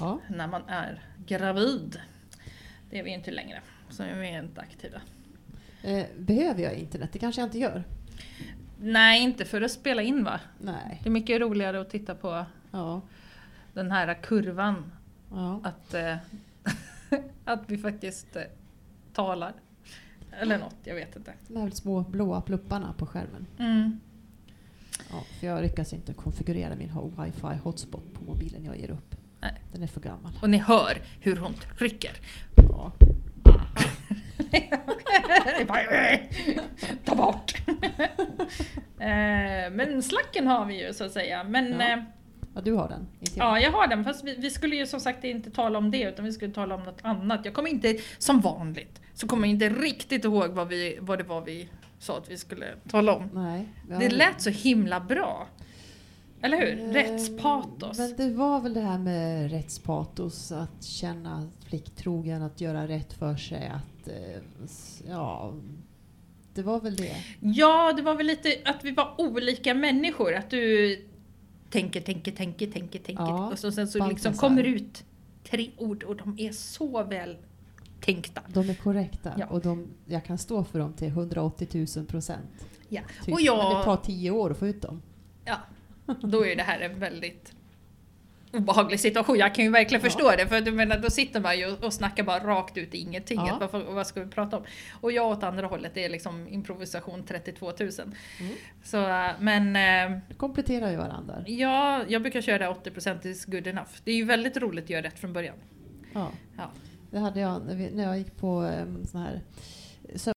ja. 0.00 0.20
när 0.28 0.46
man 0.46 0.62
är 0.68 1.02
gravid? 1.26 2.00
Det 2.90 2.98
är 2.98 3.02
vi 3.04 3.10
inte 3.10 3.30
längre, 3.30 3.60
så 3.90 4.02
vi 4.02 4.10
är 4.10 4.42
inte 4.42 4.60
aktiva. 4.60 5.00
Eh, 5.82 6.06
behöver 6.18 6.62
jag 6.62 6.74
internet? 6.74 7.10
Det 7.12 7.18
kanske 7.18 7.40
jag 7.40 7.46
inte 7.46 7.58
gör. 7.58 7.84
Nej, 8.80 9.22
inte 9.22 9.44
för 9.44 9.62
att 9.62 9.70
spela 9.70 10.02
in 10.02 10.24
va? 10.24 10.40
Nej. 10.58 11.00
Det 11.02 11.08
är 11.08 11.12
mycket 11.12 11.40
roligare 11.40 11.80
att 11.80 11.90
titta 11.90 12.14
på 12.14 12.44
Ja. 12.70 13.00
den 13.72 13.90
här 13.90 14.14
kurvan 14.14 14.92
ja. 15.30 15.60
att, 15.64 15.94
eh, 15.94 16.16
att 17.44 17.70
vi 17.70 17.78
faktiskt 17.78 18.36
eh, 18.36 18.42
talar. 19.14 19.52
Eller 20.32 20.58
något, 20.58 20.76
jag 20.84 20.94
vet 20.94 21.16
inte. 21.16 21.32
De 21.48 21.56
här 21.60 21.70
små 21.70 22.02
blåa 22.02 22.40
plupparna 22.40 22.94
på 22.98 23.06
skärmen. 23.06 23.46
Mm. 23.58 24.00
Ja, 25.10 25.22
för 25.40 25.46
jag 25.46 25.62
lyckas 25.62 25.92
inte 25.92 26.12
konfigurera 26.12 26.74
min 26.76 26.90
wifi 27.24 27.56
hotspot 27.62 28.14
på 28.14 28.24
mobilen. 28.24 28.64
Jag 28.64 28.76
ger 28.78 28.90
upp. 28.90 29.14
Nej. 29.40 29.54
Den 29.72 29.82
är 29.82 29.86
för 29.86 30.00
gammal. 30.00 30.32
Och 30.42 30.50
ni 30.50 30.58
hör 30.58 30.98
hur 31.20 31.36
hon 31.36 31.54
trycker. 31.78 32.12
Ja. 32.56 32.92
"Eh, 34.52 34.78
Ta 37.04 37.14
bort! 37.14 37.54
Eh, 39.00 39.70
Men 39.72 40.02
slacken 40.02 40.46
har 40.46 40.64
vi 40.64 40.86
ju 40.86 40.92
så 40.92 41.04
att 41.04 41.12
säga. 41.12 41.44
Men 41.44 41.70
Ja. 41.80 41.88
ja, 41.88 42.02
ja, 42.54 42.60
du 42.60 42.72
har 42.72 42.88
den? 42.88 43.06
Ja 43.34 43.60
jag 43.60 43.72
har 43.72 43.86
den. 43.86 44.04
Fast 44.04 44.24
vi, 44.24 44.34
vi 44.38 44.50
skulle 44.50 44.76
ju 44.76 44.86
som 44.86 45.00
sagt 45.00 45.24
inte 45.24 45.50
tala 45.50 45.78
om 45.78 45.90
det 45.90 46.02
utan 46.02 46.24
vi 46.24 46.32
skulle 46.32 46.52
tala 46.54 46.74
om 46.74 46.82
något 46.82 46.98
annat. 47.02 47.40
Jag 47.44 47.54
kommer 47.54 47.70
inte, 47.70 47.98
som 48.18 48.40
vanligt, 48.40 49.00
så 49.14 49.26
kommer 49.28 49.48
jag 49.48 49.50
inte 49.54 49.68
riktigt 49.68 50.24
ihåg 50.24 50.50
vad, 50.50 50.68
vi, 50.68 50.98
vad 51.00 51.18
det 51.18 51.24
var 51.24 51.40
vi 51.40 51.68
sa 51.98 52.18
att 52.18 52.30
vi 52.30 52.36
skulle 52.36 52.66
tala 52.90 53.14
om. 53.14 53.30
Nej. 53.34 53.68
Det 54.00 54.08
lät 54.08 54.40
så 54.40 54.50
himla 54.50 55.00
bra. 55.00 55.46
Eller 56.42 56.58
hur? 56.58 56.80
Eh, 56.88 56.92
Rättspatos. 56.92 57.98
Men 57.98 58.14
det 58.16 58.30
var 58.34 58.60
väl 58.60 58.74
det 58.74 58.80
här 58.80 58.98
med 58.98 59.50
rättspatos, 59.50 60.52
att 60.52 60.84
känna 60.84 61.48
plikttrogen, 61.66 62.42
att 62.42 62.60
göra 62.60 62.88
rätt 62.88 63.12
för 63.12 63.36
sig, 63.36 63.68
att 63.68 64.08
eh, 64.08 64.42
ja, 65.08 65.54
det 66.54 66.62
var 66.62 66.80
väl 66.80 66.96
det. 66.96 67.16
Ja, 67.40 67.92
det 67.96 68.02
var 68.02 68.14
väl 68.14 68.26
lite 68.26 68.56
att 68.64 68.84
vi 68.84 68.90
var 68.90 69.14
olika 69.18 69.74
människor. 69.74 70.34
Att 70.34 70.50
du 70.50 70.96
tänker, 71.70 72.00
tänker, 72.00 72.32
tänker, 72.32 72.66
tänker, 72.70 72.98
tänker. 72.98 73.22
Ja, 73.22 73.50
och 73.52 73.58
så, 73.58 73.72
sen 73.72 73.88
så 73.88 73.98
Baltasar. 73.98 74.14
liksom 74.14 74.34
kommer 74.48 74.64
ut 74.64 75.04
tre 75.50 75.70
ord 75.76 76.02
och 76.02 76.16
de 76.16 76.38
är 76.38 76.52
så 76.52 77.02
väl 77.04 77.36
tänkta. 78.00 78.40
De 78.48 78.70
är 78.70 78.74
korrekta 78.74 79.32
Ja. 79.38 79.46
och 79.46 79.60
de, 79.60 79.86
jag 80.06 80.24
kan 80.24 80.38
stå 80.38 80.64
för 80.64 80.78
dem 80.78 80.92
till 80.92 81.08
180 81.08 81.86
000 81.96 82.06
procent. 82.06 82.66
Ja. 82.88 83.00
Typ. 83.24 83.34
Och 83.34 83.40
jag, 83.40 83.78
det 83.80 83.84
tar 83.84 83.96
tio 83.96 84.30
år 84.30 84.50
att 84.50 84.58
få 84.58 84.66
ut 84.66 84.82
dem. 84.82 85.02
ja, 85.44 85.56
då 86.22 86.46
är 86.46 86.56
det 86.56 86.62
här 86.62 86.80
en 86.80 86.98
väldigt 86.98 87.52
obehaglig 88.52 89.00
situation. 89.00 89.38
Jag 89.38 89.54
kan 89.54 89.64
ju 89.64 89.70
verkligen 89.70 90.04
Ja. 90.04 90.10
förstå 90.10 90.30
det, 90.30 90.46
för 90.46 90.60
du 90.60 90.72
menar, 90.72 90.98
då 90.98 91.10
sitter 91.10 91.40
man 91.40 91.58
ju 91.58 91.76
och 91.76 91.92
snackar 91.92 92.24
bara 92.24 92.44
rakt 92.44 92.76
ut 92.76 92.94
i 92.94 92.98
ingenting. 92.98 93.38
Ja. 93.38 93.68
Vad, 93.72 93.82
vad 93.82 94.06
ska 94.06 94.24
vi 94.24 94.30
prata 94.30 94.56
om? 94.56 94.64
Och 95.00 95.12
jag 95.12 95.26
åt 95.26 95.42
andra 95.42 95.66
hållet, 95.66 95.94
det 95.94 96.04
är 96.04 96.08
liksom 96.08 96.48
improvisation 96.48 97.24
32 97.24 97.66
000. 97.66 97.76
Mm. 97.80 98.52
Så, 98.84 99.08
äh, 99.08 99.30
men 99.40 99.72
Det 100.28 100.34
kompletterar 100.36 100.90
ju 100.90 100.96
varandra. 100.96 101.44
Ja, 101.46 102.02
jag 102.08 102.22
brukar 102.22 102.40
köra 102.40 102.74
80% 102.74 103.26
is 103.26 103.44
good 103.44 103.66
enough. 103.66 103.90
Det 104.04 104.10
är 104.10 104.16
ju 104.16 104.24
väldigt 104.24 104.56
roligt 104.56 104.84
att 104.84 104.90
göra 104.90 105.02
rätt 105.02 105.18
från 105.18 105.32
början. 105.32 105.56
Ja. 106.12 106.30
Ja. 106.56 106.70
Det 107.10 107.18
hade 107.18 107.40
jag 107.40 107.66
när, 107.66 107.74
vi, 107.74 107.90
när 107.90 108.04
jag 108.04 108.18
gick 108.18 108.36
på 108.36 108.62
um, 108.62 109.06
sån 109.06 109.20
här 109.20 109.40
så, 110.16 110.32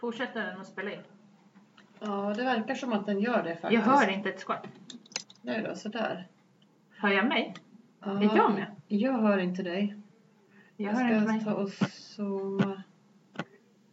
Fortsätter 0.00 0.46
den 0.46 0.60
att 0.60 0.66
spela 0.66 0.92
in? 0.92 0.98
Ja, 2.04 2.34
det 2.36 2.44
verkar 2.44 2.74
som 2.74 2.92
att 2.92 3.06
den 3.06 3.20
gör 3.20 3.42
det 3.42 3.56
faktiskt. 3.56 3.72
Jag 3.72 3.92
hör 3.92 4.10
inte 4.10 4.28
ett 4.28 4.40
skvatt. 4.40 4.66
Nu 5.42 5.66
då, 5.68 5.74
sådär. 5.74 6.26
Hör 6.96 7.10
jag 7.10 7.28
mig? 7.28 7.54
Ja, 8.04 8.10
Är 8.10 8.36
jag 8.36 8.52
med? 8.54 8.66
Jag 8.88 9.12
hör 9.12 9.38
inte 9.38 9.62
dig. 9.62 9.96
Jag 10.76 10.92
hör 10.92 11.14
inte 11.14 11.32
mig. 11.32 11.44
ta 11.44 11.54
och 11.54 11.70
zooma 11.90 12.82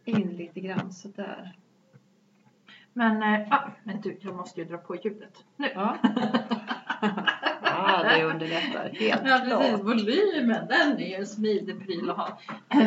in 0.04 0.36
lite 0.36 0.60
grann 0.60 0.92
sådär. 0.92 1.56
Men, 2.92 3.22
äh, 3.22 3.46
ah, 3.50 3.70
men 3.84 4.00
du, 4.00 4.18
jag 4.20 4.34
måste 4.34 4.60
ju 4.60 4.66
dra 4.66 4.76
på 4.78 4.96
ljudet. 4.96 5.44
Nu! 5.56 5.68
Ja. 5.74 5.96
ja, 7.62 8.02
det 8.02 8.24
underlättar. 8.24 8.90
Helt 8.92 9.00
Ja, 9.00 9.38
precis. 9.38 9.48
klart. 9.48 9.80
Volymen, 9.80 10.66
den 10.68 10.98
är 10.98 11.08
ju 11.08 11.14
en 11.14 11.26
smidig 11.26 11.84
pryl 11.86 12.10
att 12.10 12.16
ha. 12.16 12.38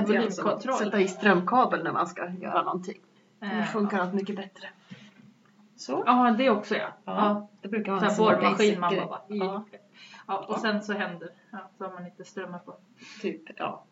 Volymkontroll. 0.08 0.78
Sätta 0.78 1.00
i 1.00 1.08
strömkabel 1.08 1.84
när 1.84 1.92
man 1.92 2.08
ska 2.08 2.30
göra 2.30 2.62
någonting. 2.64 2.98
Eh, 3.42 3.64
funkar 3.66 4.00
allt 4.00 4.14
mycket 4.14 4.36
bättre. 4.36 4.70
Så. 5.76 6.04
Ja, 6.06 6.36
det 6.38 6.50
också 6.50 6.76
ja. 6.76 6.94
Ja, 7.06 7.50
det 7.62 7.68
brukar 7.68 7.92
ja. 7.92 8.00
vara 8.00 8.10
Så 8.10 8.10
en 8.10 8.16
sån 8.16 8.42
borrmaskin 8.42 8.80
man 8.80 8.96
bara... 8.96 9.22
Ja, 9.28 9.64
Ja, 10.28 10.46
och 10.48 10.60
sen 10.60 10.84
så 10.84 10.94
händer 10.94 11.30
ja, 11.52 11.70
så 11.78 11.84
har 11.84 11.94
man 11.94 12.06
inte 12.06 12.26
strömmar 12.26 12.60
på. 12.60 12.76
typ. 13.22 13.42
Ja. 13.56 13.86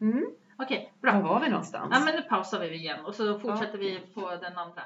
Mm. 0.00 0.26
Okej, 0.58 0.92
Var 1.00 1.12
bra. 1.12 1.20
var 1.20 1.40
vi 1.40 1.48
någonstans? 1.48 1.88
Ja, 1.92 2.00
men 2.04 2.14
nu 2.14 2.22
pausar 2.22 2.60
vi 2.60 2.74
igen 2.74 3.04
och 3.04 3.14
så 3.14 3.38
fortsätter 3.38 3.78
vi 3.78 4.00
på 4.14 4.30
den 4.36 4.58
andra. 4.58 4.82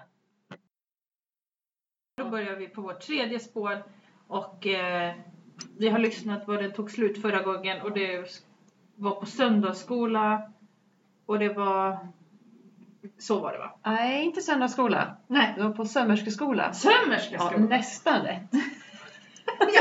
Då 2.16 2.30
börjar 2.30 2.56
vi 2.56 2.68
på 2.68 2.80
vårt 2.80 3.00
tredje 3.00 3.38
spår 3.38 3.84
och 4.26 4.66
eh, 4.66 5.14
vi 5.78 5.88
har 5.88 5.98
lyssnat 5.98 6.46
vad 6.46 6.62
det 6.62 6.70
tog 6.70 6.90
slut 6.90 7.22
förra 7.22 7.42
gången 7.42 7.82
och 7.82 7.92
det 7.92 8.42
var 8.94 9.14
på 9.14 9.26
söndagsskola 9.26 10.52
och 11.26 11.38
det 11.38 11.48
var 11.48 12.08
så 13.18 13.40
var 13.40 13.52
det 13.52 13.58
va? 13.58 13.78
Nej, 13.84 14.24
inte 14.24 14.40
söndagsskola. 14.40 15.16
Nej, 15.26 15.54
Det 15.56 15.62
var 15.62 15.70
på 15.70 15.84
sömmerskeskola. 15.84 16.72
sömmerskeskola. 16.72 17.52
Ja, 17.52 17.58
nästan 17.58 18.22
rätt. 18.22 18.50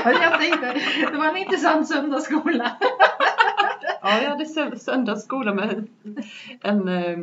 Ja, 0.04 0.12
jag 0.22 0.40
tänkte 0.40 0.74
det 1.12 1.18
var 1.18 1.28
en 1.28 1.38
intressant 1.38 1.88
söndagsskola. 1.88 2.78
Ja, 4.02 4.22
jag 4.22 4.30
hade 4.30 4.44
sö- 4.44 4.76
söndagsskola 4.78 5.54
med 5.54 5.88
en, 6.62 6.88
eh, 6.88 7.18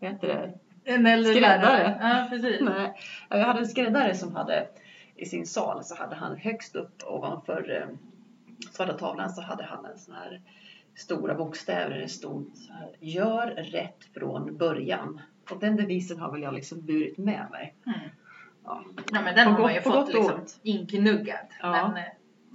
vad 0.00 0.10
heter 0.10 0.28
det? 0.28 0.58
En 0.92 1.06
äldre 1.06 1.32
Skräddare. 1.34 1.98
Ja, 2.00 2.26
precis. 2.30 2.60
Nej, 2.60 2.94
jag 3.28 3.38
hade 3.44 3.58
en 3.58 3.66
skräddare 3.66 4.14
som 4.14 4.36
hade 4.36 4.68
i 5.16 5.26
sin 5.26 5.46
sal 5.46 5.84
så 5.84 5.96
hade 5.96 6.14
han 6.16 6.36
högst 6.36 6.76
upp 6.76 7.02
ovanför 7.06 7.82
eh, 7.82 7.88
svarta 8.72 8.92
tavlan 8.92 9.30
så 9.30 9.42
hade 9.42 9.64
han 9.64 9.84
en 9.84 9.98
sån 9.98 10.14
här 10.14 10.40
stora 10.96 11.34
bokstäver 11.34 11.98
det 11.98 12.08
stod 12.08 12.56
så 12.56 12.72
här, 12.72 12.88
Gör 13.00 13.46
rätt 13.46 14.04
från 14.14 14.56
början. 14.56 15.20
Och 15.50 15.58
den 15.60 15.76
devisen 15.76 16.18
har 16.18 16.32
väl 16.32 16.42
jag 16.42 16.54
liksom 16.54 16.80
burit 16.86 17.18
med 17.18 17.46
mig. 17.50 17.74
Mm. 17.86 17.98
Ja. 18.64 18.84
Ja 19.12 19.22
men 19.22 19.34
den 19.34 19.44
På 19.44 19.50
har 19.50 19.60
man 19.60 19.74
ju 19.74 19.80
fått 19.80 20.14
och 20.14 20.14
liksom 20.14 20.40
inknuggad. 20.62 21.46
Ja. 21.62 21.70
Men 21.70 21.96
eh, 21.96 22.02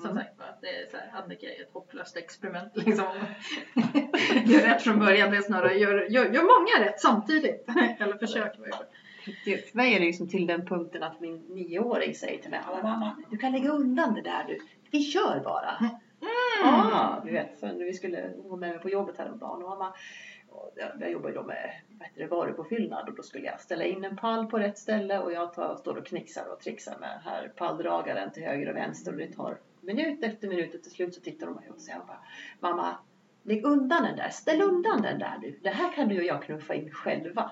som 0.01 0.09
Mm. 0.11 0.23
sagt 0.23 0.39
var, 0.39 0.47
det 0.61 0.67
är 0.67 0.89
så 0.91 0.97
här, 0.97 1.21
Annika 1.23 1.45
är 1.47 1.61
ett 1.61 1.73
hopplöst 1.73 2.17
experiment. 2.17 2.71
Liksom. 2.75 3.05
gör 4.45 4.59
rätt 4.67 4.81
från 4.81 4.99
början, 4.99 5.31
det 5.31 5.37
är 5.37 5.41
snarare 5.41 5.73
gör, 5.77 5.93
gör, 6.11 6.25
gör 6.25 6.43
många 6.43 6.89
rätt 6.89 6.99
samtidigt. 6.99 7.65
Eller 7.99 8.17
försök 8.17 8.57
i 8.57 8.59
varje 8.61 8.73
fall. 8.73 8.85
Det- 9.45 9.69
För 9.71 9.77
mig 9.77 9.95
är 9.95 9.99
det 9.99 10.05
liksom 10.05 10.29
till 10.29 10.47
den 10.47 10.65
punkten 10.65 11.03
att 11.03 11.19
min 11.19 11.37
nioåring 11.37 12.15
säger 12.15 12.41
till 12.41 12.51
mig 12.51 12.59
"Alla 12.67 12.83
mamma, 12.83 13.15
du 13.29 13.37
kan 13.37 13.51
lägga 13.51 13.69
undan 13.69 14.13
det 14.13 14.21
där 14.21 14.43
du. 14.47 14.59
Vi 14.91 15.01
kör 15.03 15.39
bara. 15.43 15.75
Mm. 15.79 15.91
Ja, 16.63 17.21
du 17.25 17.31
vet. 17.31 17.59
Så 17.59 17.65
när 17.67 17.85
vi 17.85 17.93
skulle 17.93 18.31
var 18.37 18.57
med 18.57 18.69
mig 18.69 18.79
på 18.79 18.89
jobbet 18.89 19.17
häromdagen 19.17 19.63
och 19.63 19.69
mamma 19.69 19.93
och 20.51 20.73
jag, 20.75 20.89
jag 20.99 21.11
jobbar 21.11 21.29
ju 21.29 21.35
då 21.35 21.43
med 21.43 21.71
bättre 21.87 22.27
varupåfyllnad 22.27 23.09
och 23.09 23.15
då 23.15 23.23
skulle 23.23 23.45
jag 23.45 23.61
ställa 23.61 23.85
in 23.85 24.03
en 24.03 24.17
pall 24.17 24.47
på 24.47 24.59
rätt 24.59 24.77
ställe 24.77 25.19
och 25.19 25.33
jag 25.33 25.53
tar, 25.53 25.75
står 25.75 25.97
och 25.97 26.05
knixar 26.05 26.45
och 26.53 26.59
trixar 26.59 26.97
med 26.99 27.21
här 27.23 27.51
palldragaren 27.55 28.31
till 28.31 28.43
höger 28.43 28.69
och 28.69 28.75
vänster 28.75 29.11
och 29.11 29.17
det 29.17 29.33
tar 29.33 29.57
minut 29.81 30.23
efter 30.23 30.47
minut 30.47 30.75
och 30.75 30.83
till 30.83 30.91
slut 30.91 31.15
så 31.15 31.21
tittar 31.21 31.47
de 31.47 31.55
på 31.55 31.61
mig 31.61 31.69
och 31.69 31.81
säger 31.81 31.99
bara 31.99 32.19
Mamma, 32.59 32.97
lägg 33.43 33.65
undan 33.65 34.03
den 34.03 34.15
där, 34.15 34.29
ställ 34.29 34.61
undan 34.61 35.01
den 35.01 35.19
där 35.19 35.37
du. 35.41 35.59
Det 35.63 35.69
här 35.69 35.93
kan 35.95 36.07
du 36.07 36.17
och 36.17 36.23
jag 36.23 36.43
knuffa 36.43 36.73
in 36.73 36.91
själva 36.91 37.51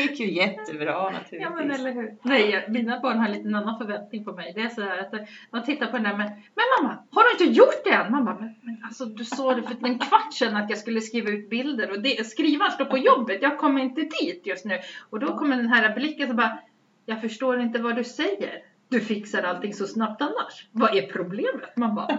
gick 0.00 0.20
ju 0.20 0.30
jättebra 0.30 1.02
naturligtvis. 1.04 1.40
Ja 1.40 1.50
men 1.50 1.70
eller 1.70 1.92
hur. 1.92 2.16
Nej, 2.22 2.66
mina 2.68 3.00
barn 3.00 3.18
har 3.18 3.26
en 3.26 3.32
liten 3.32 3.54
annan 3.54 3.78
förväntning 3.78 4.24
på 4.24 4.32
mig. 4.32 4.52
Det 4.54 4.60
är 4.60 4.68
så 4.68 4.80
här 4.80 4.98
att 4.98 5.10
de 5.50 5.62
tittar 5.64 5.86
på 5.86 5.92
den 5.92 6.02
där 6.02 6.16
med 6.16 6.42
Men 6.54 6.64
mamma, 6.78 6.98
har 7.10 7.24
du 7.24 7.44
inte 7.44 7.58
gjort 7.58 7.84
det 7.84 7.90
än? 7.90 8.12
Bara, 8.12 8.34
men, 8.40 8.54
men 8.62 8.84
alltså 8.84 9.04
du 9.04 9.24
sa 9.24 9.54
det 9.54 9.62
för 9.62 9.86
en 9.86 9.98
kvart 9.98 10.32
sedan 10.32 10.56
att 10.56 10.70
jag 10.70 10.78
skulle 10.78 11.00
skriva 11.00 11.30
ut 11.30 11.50
bilder 11.50 11.90
och 11.90 12.02
det, 12.02 12.26
skriva 12.26 12.70
står 12.70 12.84
på 12.84 12.98
jobbet. 12.98 13.42
Jag 13.42 13.58
kommer 13.58 13.80
inte 13.80 14.00
dit 14.00 14.42
just 14.44 14.64
nu. 14.64 14.78
Och 15.10 15.20
då 15.20 15.38
kommer 15.38 15.56
den 15.56 15.68
här 15.68 15.94
blicken 15.94 16.26
som 16.26 16.36
bara 16.36 16.58
Jag 17.06 17.20
förstår 17.20 17.60
inte 17.60 17.78
vad 17.78 17.96
du 17.96 18.04
säger. 18.04 18.62
Du 18.88 19.00
fixar 19.00 19.42
allting 19.42 19.74
så 19.74 19.86
snabbt 19.86 20.22
annars. 20.22 20.66
Vad 20.72 20.96
är 20.96 21.02
problemet? 21.02 21.76
Man 21.76 21.94
bara 21.94 22.06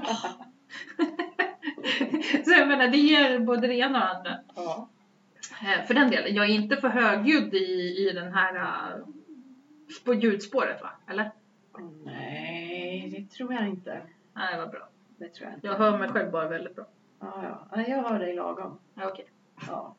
Så 2.45 2.51
jag 2.51 2.67
menar 2.67 2.87
det 2.87 2.97
ger 2.97 3.39
både 3.39 3.67
det 3.67 3.75
ena 3.75 4.03
och 4.03 4.15
andra. 4.15 4.37
Ja. 4.55 4.89
Eh, 5.63 5.85
För 5.87 5.93
den 5.93 6.09
delen, 6.09 6.35
jag 6.35 6.45
är 6.45 6.49
inte 6.53 6.75
för 6.77 6.87
högljudd 6.89 7.53
i, 7.53 8.07
i 8.09 8.11
den 8.13 8.33
här 8.33 8.55
uh, 8.55 9.05
på 10.05 10.13
ljudspåret 10.13 10.81
va? 10.81 10.89
Eller? 11.07 11.31
Nej, 12.05 13.09
det 13.17 13.35
tror 13.35 13.53
jag 13.53 13.67
inte. 13.67 14.01
Nej, 14.33 14.57
vad 14.57 14.69
bra. 14.71 14.87
Det 15.17 15.27
tror 15.29 15.47
jag 15.49 15.57
inte. 15.57 15.67
Jag 15.67 15.73
hör 15.75 15.97
mig 15.97 16.09
själv 16.09 16.31
bara 16.31 16.47
väldigt 16.47 16.75
bra. 16.75 16.85
Ja, 17.19 17.67
ja. 17.75 17.81
Jag 17.87 18.03
hör 18.03 18.19
dig 18.19 18.35
lagom. 18.35 18.79
Ja, 18.93 19.07
okej. 19.07 19.25
Ja. 19.67 19.95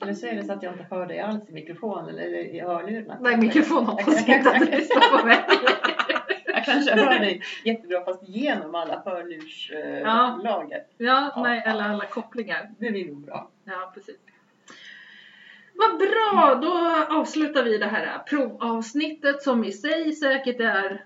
Eller 0.00 0.14
så 0.14 0.26
är 0.26 0.34
det 0.36 0.42
så 0.44 0.52
att 0.52 0.62
jag 0.62 0.72
inte 0.72 0.86
hör 0.90 1.06
dig 1.06 1.20
alls 1.20 1.48
i 1.48 1.52
mikrofonen 1.52 2.18
eller 2.18 2.38
i 2.38 2.60
hörlurarna. 2.60 3.18
Nej, 3.20 3.36
mikrofon 3.36 3.86
hoppas 3.86 4.28
jag 4.28 4.38
inte 4.38 4.50
att 4.50 4.60
du 4.60 4.66
lyssnar 4.66 5.18
på 5.20 5.26
mig. 5.26 5.38
Jag 6.46 6.64
kanske 6.64 6.94
hör 6.94 7.18
dig 7.18 7.42
jättebra 7.64 8.04
fast 8.04 8.28
genom 8.28 8.74
alla 8.74 9.02
hörlurslager. 9.04 10.00
Ja. 10.00 10.40
Lager. 10.44 10.84
Ja, 10.96 11.32
Ja. 11.36 11.42
nej, 11.42 11.62
eller 11.66 11.82
alla 11.84 12.04
kopplingar. 12.06 12.70
det 12.78 12.90
blir 12.90 13.06
nog 13.06 13.24
bra. 13.24 13.48
Ja, 13.64 13.90
precis. 13.94 14.16
Vad 15.74 15.98
bra! 15.98 16.58
Då 16.62 17.04
avslutar 17.14 17.64
vi 17.64 17.78
det 17.78 17.86
här 17.86 18.18
provavsnittet 18.18 19.42
som 19.42 19.64
i 19.64 19.72
sig 19.72 20.12
säkert 20.12 20.60
är 20.60 21.04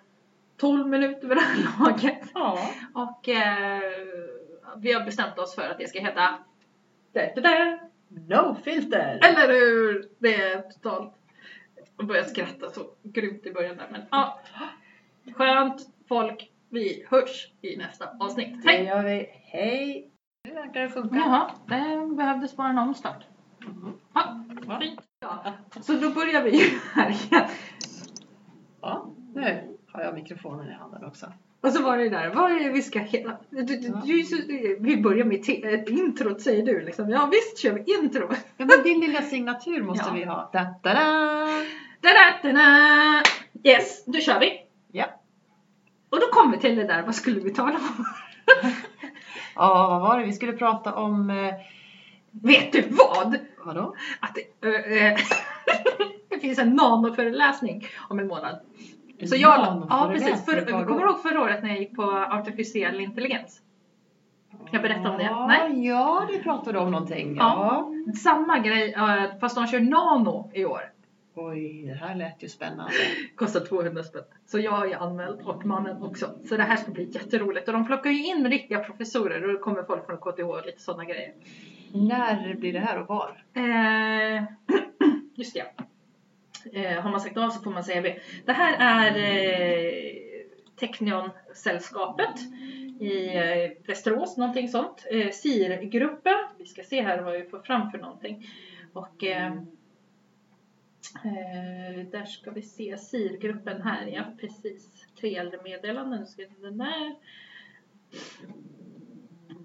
12 0.56 0.88
minuter 0.88 1.28
vid 1.28 1.36
det 1.36 1.42
här 1.42 1.80
laget. 1.80 2.30
Ja. 2.34 2.70
Och 2.94 3.28
eh, 3.28 3.82
vi 4.76 4.92
har 4.92 5.04
bestämt 5.04 5.38
oss 5.38 5.54
för 5.54 5.62
att 5.62 5.78
det 5.78 5.88
ska 5.88 6.00
heta 6.00 6.38
da, 7.12 7.20
da, 7.34 7.40
da. 7.40 7.78
No 8.08 8.56
filter! 8.64 9.20
Eller 9.22 9.48
hur? 9.48 10.08
Det 10.18 10.34
är 10.34 10.62
totalt... 10.62 11.14
Jag 11.96 12.06
började 12.06 12.28
skratta 12.28 12.70
så 12.70 12.86
grymt 13.02 13.46
i 13.46 13.52
början 13.52 13.76
där 13.76 13.88
men 13.90 14.00
ja. 14.10 14.40
Skönt 15.34 15.80
folk. 16.08 16.50
Vi 16.70 17.06
hörs 17.10 17.52
i 17.60 17.76
nästa 17.76 18.08
avsnitt. 18.20 18.62
Det 18.62 18.68
Hej! 18.68 18.84
gör 18.84 19.02
vi. 19.02 19.30
Hej! 19.44 20.10
Nu 20.44 20.54
verkar 20.54 20.80
det 20.80 20.88
funka. 20.88 21.16
Jaha, 21.16 21.50
det 21.66 22.14
behövdes 22.16 22.56
bara 22.56 22.68
en 22.68 22.78
omstart. 22.78 23.24
Mhm. 23.66 23.92
Ja, 24.14 24.44
fint. 24.80 25.00
Ja. 25.20 25.44
Så 25.80 25.92
då 25.92 26.10
börjar 26.10 26.42
vi 26.42 26.78
här 26.94 27.10
igen. 27.10 27.48
Ja, 28.80 29.06
nu 29.34 29.76
har 29.92 30.02
jag 30.02 30.14
mikrofonen 30.14 30.68
i 30.68 30.72
handen 30.72 31.04
också. 31.04 31.32
Och 31.60 31.72
så 31.72 31.82
var 31.82 31.98
det 31.98 32.08
där, 32.08 32.34
vad 32.34 32.50
är 32.52 32.64
det 32.64 32.70
vi 32.70 32.82
ska? 32.82 32.98
Du, 33.00 33.62
du, 33.62 33.76
du, 34.04 34.20
är 34.20 34.22
så- 34.22 34.82
vi 34.82 34.96
börjar 35.02 35.24
med 35.24 35.40
ett 35.74 35.88
intro 35.88 36.38
säger 36.38 36.66
du 36.66 36.80
liksom. 36.84 37.10
Ja 37.10 37.28
visst 37.32 37.58
kör 37.58 37.72
vi 37.72 37.94
intro. 37.94 38.28
Ja, 38.56 38.64
men 38.66 38.82
din 38.84 39.00
lilla 39.00 39.22
signatur 39.22 39.82
måste 39.82 40.04
Ja. 40.08 40.14
vi 40.14 40.24
ha. 40.24 40.50
Da, 40.52 40.66
da, 40.82 40.94
da. 40.94 41.46
Da, 42.00 42.08
da, 42.42 42.52
da. 42.52 43.22
Yes, 43.64 44.04
då 44.06 44.18
kör 44.18 44.40
vi. 44.40 44.52
Ja. 44.92 45.06
Och 46.10 46.20
då 46.20 46.26
kom 46.32 46.50
vi 46.50 46.58
till 46.58 46.76
det 46.76 46.84
där, 46.84 47.02
vad 47.02 47.14
skulle 47.14 47.40
vi 47.40 47.50
tala 47.54 47.74
om? 47.76 48.04
Ja, 49.54 49.88
vad 49.88 50.00
var 50.00 50.20
det? 50.20 50.26
Vi 50.26 50.32
skulle 50.32 50.52
prata 50.52 50.94
om... 50.94 51.30
Eh, 52.34 52.48
Vet 52.48 52.72
du 52.72 52.82
vad? 52.90 53.38
vadå? 53.64 53.94
Att 54.20 54.34
det, 54.34 54.68
äh, 54.68 55.18
det 56.28 56.38
finns 56.38 56.58
en 56.58 56.76
nanoföreläsning 56.76 57.86
om 58.08 58.18
en 58.18 58.26
månad. 58.26 58.58
Så 59.26 59.36
jag, 59.36 59.86
ja 59.90 60.10
precis, 60.12 60.44
för, 60.44 60.84
kommer 60.84 61.02
du 61.02 61.10
ihåg 61.10 61.22
förra 61.22 61.40
året 61.40 61.62
när 61.62 61.70
jag 61.70 61.78
gick 61.78 61.96
på 61.96 62.02
artificiell 62.12 63.00
intelligens? 63.00 63.60
Jag 64.70 64.82
berättade 64.82 65.08
om 65.08 65.18
det. 65.18 65.46
Nej. 65.46 65.86
Ja, 65.86 66.26
du 66.32 66.42
pratade 66.42 66.78
om 66.78 66.90
någonting. 66.90 67.36
Ja. 67.36 67.90
Ja. 68.06 68.12
Samma 68.12 68.58
grej, 68.58 68.92
äh, 68.92 69.38
fast 69.40 69.56
de 69.56 69.66
kör 69.66 69.80
nano 69.80 70.50
i 70.54 70.64
år. 70.64 70.80
Oj, 71.34 71.82
det 71.86 71.94
här 71.94 72.14
lät 72.14 72.42
ju 72.42 72.48
spännande. 72.48 72.92
Kostar 73.36 73.60
200 73.60 74.02
spänn. 74.02 74.22
Så 74.46 74.58
jag 74.58 74.90
är 74.90 74.96
anmäld 74.96 75.40
och 75.40 75.66
mannen 75.66 76.02
också. 76.02 76.30
Så 76.48 76.56
det 76.56 76.62
här 76.62 76.76
ska 76.76 76.90
bli 76.90 77.10
jätteroligt. 77.10 77.68
Och 77.68 77.74
de 77.74 77.86
plockar 77.86 78.10
ju 78.10 78.26
in 78.26 78.50
riktiga 78.50 78.78
professorer 78.78 79.44
och 79.44 79.52
då 79.52 79.58
kommer 79.58 79.82
folk 79.82 80.06
från 80.06 80.16
KTH 80.16 80.42
och 80.42 80.66
lite 80.66 80.80
sådana 80.80 81.04
grejer. 81.04 81.32
När 81.92 82.54
blir 82.54 82.72
det 82.72 82.78
här 82.78 82.98
och 82.98 83.08
var? 83.08 83.44
Eh, 83.54 84.44
just 85.34 85.54
det. 85.54 85.66
Eh, 86.72 87.02
har 87.02 87.10
man 87.10 87.20
sagt 87.20 87.36
A 87.36 87.50
så 87.50 87.62
får 87.62 87.70
man 87.70 87.84
säga 87.84 88.02
B. 88.02 88.18
Det 88.44 88.52
här 88.52 88.76
är 88.80 89.16
eh, 89.16 90.14
Technion-sällskapet 90.76 92.40
i 93.00 93.36
eh, 93.36 93.86
Västerås, 93.86 94.36
någonting 94.36 94.68
sånt. 94.68 95.06
Eh, 95.10 95.30
SIR-gruppen. 95.30 96.38
Vi 96.58 96.66
ska 96.66 96.82
se 96.82 97.02
här 97.02 97.22
vad 97.22 97.32
vi 97.32 97.44
får 97.44 97.60
fram 97.60 97.90
för 97.90 97.98
någonting. 97.98 98.46
Och 98.92 99.24
eh, 99.24 99.52
eh, 101.24 102.06
där 102.10 102.24
ska 102.24 102.50
vi 102.50 102.62
se 102.62 102.98
SIR-gruppen 102.98 103.82
här, 103.82 104.06
ja 104.06 104.22
precis. 104.40 105.06
Tre 105.20 105.36
äldre 105.36 105.62
meddelanden. 105.62 106.20
Nu 106.20 106.26
ska 106.26 106.42
den 106.60 106.78
där. 106.78 107.14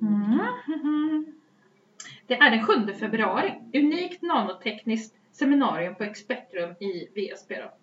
Mm. 0.02 1.34
Det 2.28 2.34
är 2.34 2.52
den 2.52 2.66
7 2.66 2.94
februari. 2.94 3.54
Unikt 3.74 4.22
nanotekniskt 4.22 5.16
seminarium 5.32 5.96
på 5.96 6.04
Expertrum 6.04 6.72
i 6.80 7.08
VSP. 7.16 7.56
Då. 7.56 7.74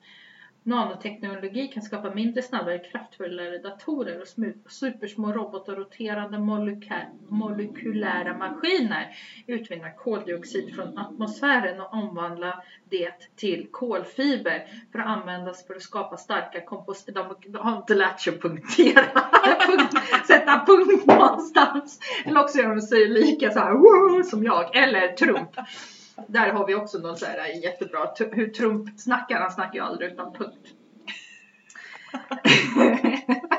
Nanoteknologi 0.62 1.68
kan 1.68 1.82
skapa 1.82 2.14
mindre, 2.14 2.42
snabbare, 2.42 2.78
kraftfullare 2.78 3.58
datorer 3.58 4.20
och 4.20 4.26
supersmå 4.72 5.32
robotar, 5.32 5.76
roterande 5.76 6.38
molekylära, 7.28 8.38
maskiner 8.38 9.16
utvinna 9.46 9.90
koldioxid 9.90 10.74
från 10.74 10.98
atmosfären 10.98 11.80
och 11.80 11.94
omvandla 11.94 12.62
det 12.84 13.36
till 13.36 13.68
kolfiber 13.70 14.66
för 14.92 14.98
att 14.98 15.06
användas 15.06 15.66
för 15.66 15.74
att 15.74 15.82
skapa 15.82 16.16
starka 16.16 16.60
komposter. 16.60 17.12
De, 17.12 17.36
har 17.58 17.76
inte 17.76 17.94
lärt 17.94 18.20
sig 18.20 18.34
att 18.34 18.40
punktera, 18.42 19.04
sätta 20.26 20.64
punkt 20.66 21.06
någonstans. 21.06 22.00
Eller 22.24 22.40
också 22.40 22.58
gör 22.58 22.74
de 22.74 22.80
sig 22.80 23.08
lika 23.08 23.50
så 23.50 23.58
här 23.58 24.22
som 24.22 24.44
jag, 24.44 24.76
eller 24.76 25.08
Trump. 25.08 25.50
Där 26.26 26.52
har 26.52 26.66
vi 26.66 26.74
också 26.74 26.98
någon 26.98 27.16
så 27.16 27.26
här 27.26 27.64
jättebra, 27.64 28.00
hur 28.32 28.48
Trump 28.48 29.00
snackar, 29.00 29.40
han 29.40 29.50
snackar 29.50 29.74
ju 29.74 29.80
aldrig 29.80 30.12
utan 30.12 30.32
punkt. 30.32 30.74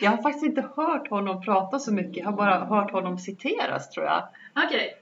Jag 0.00 0.10
har 0.10 0.22
faktiskt 0.22 0.44
inte 0.44 0.68
hört 0.76 1.10
honom 1.10 1.42
prata 1.42 1.78
så 1.78 1.92
mycket. 1.92 2.16
Jag 2.16 2.24
har 2.24 2.32
bara 2.32 2.64
hört 2.64 2.90
honom 2.90 3.18
citeras 3.18 3.90
tror 3.90 4.06
jag. 4.06 4.28
Okej, 4.66 4.94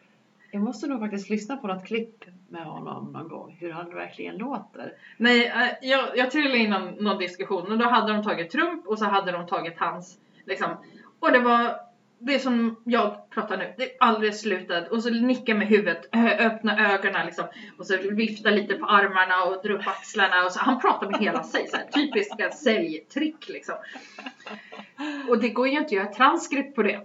Jag 0.50 0.62
måste 0.62 0.86
nog 0.86 1.00
faktiskt 1.00 1.30
lyssna 1.30 1.56
på 1.56 1.66
något 1.66 1.86
klipp 1.86 2.24
med 2.48 2.64
honom 2.64 3.12
någon 3.12 3.28
gång. 3.28 3.56
Hur 3.60 3.72
han 3.72 3.94
verkligen 3.94 4.36
låter. 4.36 4.92
nej, 5.16 5.46
eh, 5.46 5.88
jag, 5.88 6.16
jag 6.16 6.30
trillade 6.30 6.58
in 6.58 6.70
någon, 6.70 6.94
någon 6.94 7.18
diskussion 7.18 7.72
och 7.72 7.78
då 7.78 7.88
hade 7.88 8.12
de 8.12 8.22
tagit 8.22 8.50
Trump 8.50 8.86
och 8.86 8.98
så 8.98 9.04
hade 9.04 9.32
de 9.32 9.46
tagit 9.46 9.78
hans, 9.78 10.18
liksom, 10.44 10.68
och 11.20 11.32
det 11.32 11.38
var 11.38 11.87
det 12.18 12.38
som 12.38 12.76
jag 12.84 13.30
pratar 13.30 13.56
nu, 13.56 13.74
det 13.76 13.82
är 13.82 13.96
alldeles 14.00 14.40
slutat 14.40 14.88
och 14.88 15.02
så 15.02 15.10
nicka 15.10 15.54
med 15.54 15.66
huvudet, 15.66 16.08
öppna 16.38 16.94
ögonen 16.94 17.26
liksom 17.26 17.44
och 17.78 17.86
så 17.86 17.96
vifta 17.96 18.50
lite 18.50 18.74
på 18.74 18.86
armarna 18.86 19.44
och 19.44 19.62
dra 19.62 19.74
upp 19.74 19.86
axlarna 19.86 20.44
och 20.44 20.52
så. 20.52 20.60
Han 20.60 20.80
pratar 20.80 21.10
med 21.10 21.20
hela 21.20 21.42
sig, 21.42 21.68
så 21.68 21.76
här, 21.76 21.84
typiska 21.84 22.50
säljtrick 22.50 23.48
liksom. 23.48 23.74
Och 25.28 25.40
det 25.40 25.48
går 25.48 25.68
ju 25.68 25.72
inte 25.72 25.84
att 25.84 25.92
göra 25.92 26.12
transkript 26.12 26.74
på 26.74 26.82
det. 26.82 27.00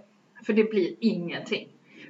För 0.46 0.52
det 0.52 0.64
blir 0.64 0.94
ingenting. 1.00 1.68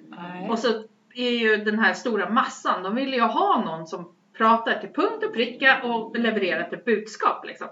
Nej. 0.08 0.48
Och 0.50 0.58
så 0.58 0.84
är 1.14 1.30
ju 1.30 1.56
den 1.56 1.78
här 1.78 1.94
stora 1.94 2.30
massan, 2.30 2.82
de 2.82 2.94
vill 2.94 3.14
ju 3.14 3.20
ha 3.20 3.64
någon 3.64 3.86
som 3.86 4.14
pratar 4.36 4.80
till 4.80 4.92
punkt 4.92 5.24
och 5.24 5.34
pricka 5.34 5.82
och 5.82 6.18
levererar 6.18 6.68
ett 6.72 6.84
budskap 6.84 7.44
liksom. 7.46 7.68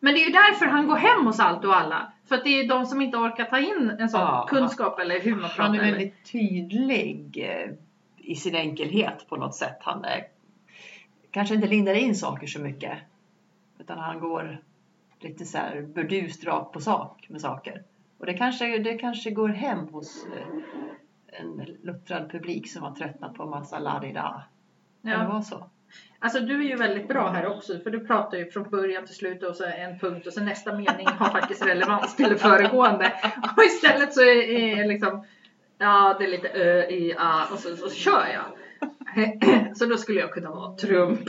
Men 0.00 0.14
det 0.14 0.20
är 0.22 0.26
ju 0.26 0.32
därför 0.32 0.66
han 0.66 0.86
går 0.86 0.96
hem 0.96 1.26
hos 1.26 1.40
allt 1.40 1.64
och 1.64 1.76
alla. 1.76 2.12
För 2.28 2.34
att 2.36 2.44
det 2.44 2.60
är 2.60 2.68
de 2.68 2.86
som 2.86 3.00
inte 3.02 3.16
orkar 3.16 3.44
ta 3.44 3.58
in 3.58 3.96
en 3.98 4.08
sån 4.08 4.20
Ja. 4.20 4.46
kunskap 4.50 4.98
eller 4.98 5.20
hur 5.20 5.30
man 5.36 5.40
pratar. 5.50 5.62
Han 5.62 5.74
är 5.74 5.80
väldigt 5.90 6.32
tydlig 6.32 7.38
eh, 7.48 7.70
i 8.16 8.34
sin 8.34 8.54
enkelhet 8.54 9.26
på 9.28 9.36
något 9.36 9.54
sätt. 9.54 9.76
Han 9.80 10.04
är, 10.04 10.24
kanske 11.30 11.54
inte 11.54 11.66
lindar 11.66 11.94
in 11.94 12.14
saker 12.14 12.46
så 12.46 12.60
mycket. 12.60 12.98
Utan 13.78 13.98
han 13.98 14.20
går 14.20 14.58
lite 15.20 15.44
så 15.44 15.58
här 15.58 15.82
burdust 15.82 16.44
rakt 16.44 16.72
på 16.72 16.80
sak 16.80 17.26
med 17.28 17.40
saker. 17.40 17.82
Och 18.18 18.26
det 18.26 18.34
kanske, 18.34 18.78
det 18.78 18.98
kanske 18.98 19.30
går 19.30 19.48
hem 19.48 19.78
hos 19.88 20.26
eh, 20.26 21.40
en 21.40 21.66
luttrad 21.82 22.30
publik 22.30 22.70
som 22.72 22.82
har 22.82 22.94
tröttnat 22.94 23.34
på 23.34 23.46
massa 23.46 23.78
la-di-da. 23.78 24.42
Kan 25.02 25.10
det 25.12 25.24
Ja. 25.24 25.28
vara 25.28 25.42
så? 25.42 25.64
Alltså 26.18 26.40
du 26.40 26.54
är 26.64 26.68
ju 26.68 26.76
väldigt 26.76 27.08
bra 27.08 27.30
här 27.30 27.46
också 27.46 27.78
för 27.78 27.90
du 27.90 28.06
pratar 28.06 28.38
ju 28.38 28.50
från 28.50 28.70
början 28.70 29.06
till 29.06 29.14
slut 29.14 29.42
och 29.42 29.56
så 29.56 29.64
en 29.64 29.98
punkt 29.98 30.26
och 30.26 30.32
så 30.32 30.40
nästa 30.40 30.72
mening 30.72 31.06
har 31.06 31.30
faktiskt 31.30 31.66
relevans 31.66 32.16
till 32.16 32.28
det 32.28 32.38
föregående. 32.38 33.12
Och 33.56 33.64
istället 33.64 34.14
så 34.14 34.20
är 34.20 34.80
är 34.80 34.88
liksom 34.88 35.24
Ja 35.78 36.16
det 36.18 36.24
är 36.24 36.28
lite 36.28 36.48
ö, 36.48 36.82
i, 36.82 37.14
a 37.18 37.46
och 37.52 37.58
så, 37.58 37.76
så 37.76 37.90
kör 37.90 38.26
jag. 38.26 38.56
Så 39.76 39.86
då 39.86 39.96
skulle 39.96 40.20
jag 40.20 40.32
kunna 40.32 40.50
vara 40.50 40.76
Trump. 40.76 41.20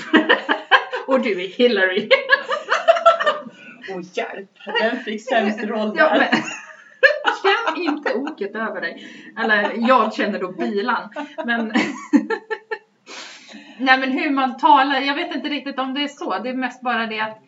Och 1.08 1.22
du 1.22 1.44
är 1.44 1.48
Hillary. 1.48 2.10
Åh 3.90 4.02
hjälp! 4.14 4.50
Den 4.82 5.00
fick 5.00 5.30
sämst 5.30 5.64
roll 5.64 5.94
Ja, 5.96 6.18
men, 6.18 6.42
känn 7.42 7.82
inte 7.82 8.14
oket 8.14 8.56
över 8.56 8.82
dig. 8.82 9.08
Eller 9.40 9.74
jag 9.88 10.14
känner 10.14 10.40
då 10.40 10.52
bilan. 10.52 11.10
Men, 11.46 11.74
nej 13.82 14.00
men 14.00 14.12
hur 14.12 14.30
man 14.30 14.58
talar, 14.58 15.02
jag 15.02 15.16
vet 15.16 15.36
inte 15.36 15.50
riktigt 15.50 15.80
om 15.80 15.94
det 15.94 16.04
är 16.04 16.08
så. 16.08 16.40
Det 16.40 16.50
är 16.50 16.54
mest 16.54 16.82
bara 16.82 17.06
det 17.06 17.20
att 17.20 17.42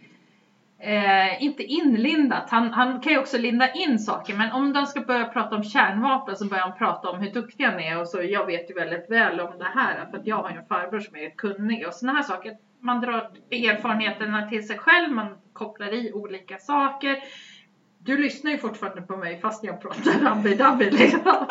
Eh, 0.85 1.43
inte 1.43 1.63
inlindat, 1.63 2.49
han, 2.49 2.73
han 2.73 2.99
kan 2.99 3.13
ju 3.13 3.19
också 3.19 3.37
linda 3.37 3.71
in 3.71 3.99
saker 3.99 4.33
men 4.35 4.51
om 4.51 4.73
de 4.73 4.85
ska 4.85 5.01
börja 5.01 5.25
prata 5.25 5.55
om 5.55 5.63
kärnvapen 5.63 6.35
så 6.35 6.45
börjar 6.45 6.63
han 6.63 6.77
prata 6.77 7.09
om 7.09 7.19
hur 7.19 7.31
duktig 7.31 7.63
han 7.63 7.79
är 7.79 7.99
och 7.99 8.07
så 8.07 8.21
jag 8.23 8.45
vet 8.45 8.69
ju 8.69 8.73
väldigt 8.73 9.11
väl 9.11 9.39
om 9.39 9.59
det 9.59 9.71
här 9.75 10.05
för 10.11 10.17
att 10.17 10.27
jag 10.27 10.35
har 10.35 10.49
ju 10.49 10.55
en 10.55 10.65
farbror 10.65 10.99
som 10.99 11.15
är 11.15 11.29
kunnig 11.29 11.87
och 11.87 11.93
sådana 11.93 12.17
här 12.17 12.23
saker. 12.23 12.57
Man 12.81 13.01
drar 13.01 13.31
erfarenheterna 13.51 14.49
till 14.49 14.67
sig 14.67 14.77
själv, 14.77 15.11
man 15.11 15.37
kopplar 15.53 15.93
i 15.93 16.11
olika 16.13 16.57
saker. 16.57 17.17
Du 17.99 18.17
lyssnar 18.17 18.51
ju 18.51 18.57
fortfarande 18.57 19.01
på 19.01 19.17
mig 19.17 19.39
fast 19.39 19.63
jag 19.63 19.81
pratar 19.81 20.11
rabbi-dabbi 20.21 20.91
liksom. 20.91 21.19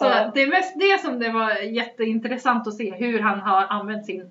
Så 0.00 0.06
Ja. 0.06 0.30
det 0.34 0.42
är 0.42 0.48
mest 0.48 0.74
det 0.78 1.00
som 1.00 1.18
det 1.18 1.32
var 1.32 1.50
jätteintressant 1.62 2.66
att 2.66 2.74
se 2.74 2.94
hur 2.94 3.20
han 3.20 3.40
har 3.40 3.66
använt 3.66 4.06
sin 4.06 4.30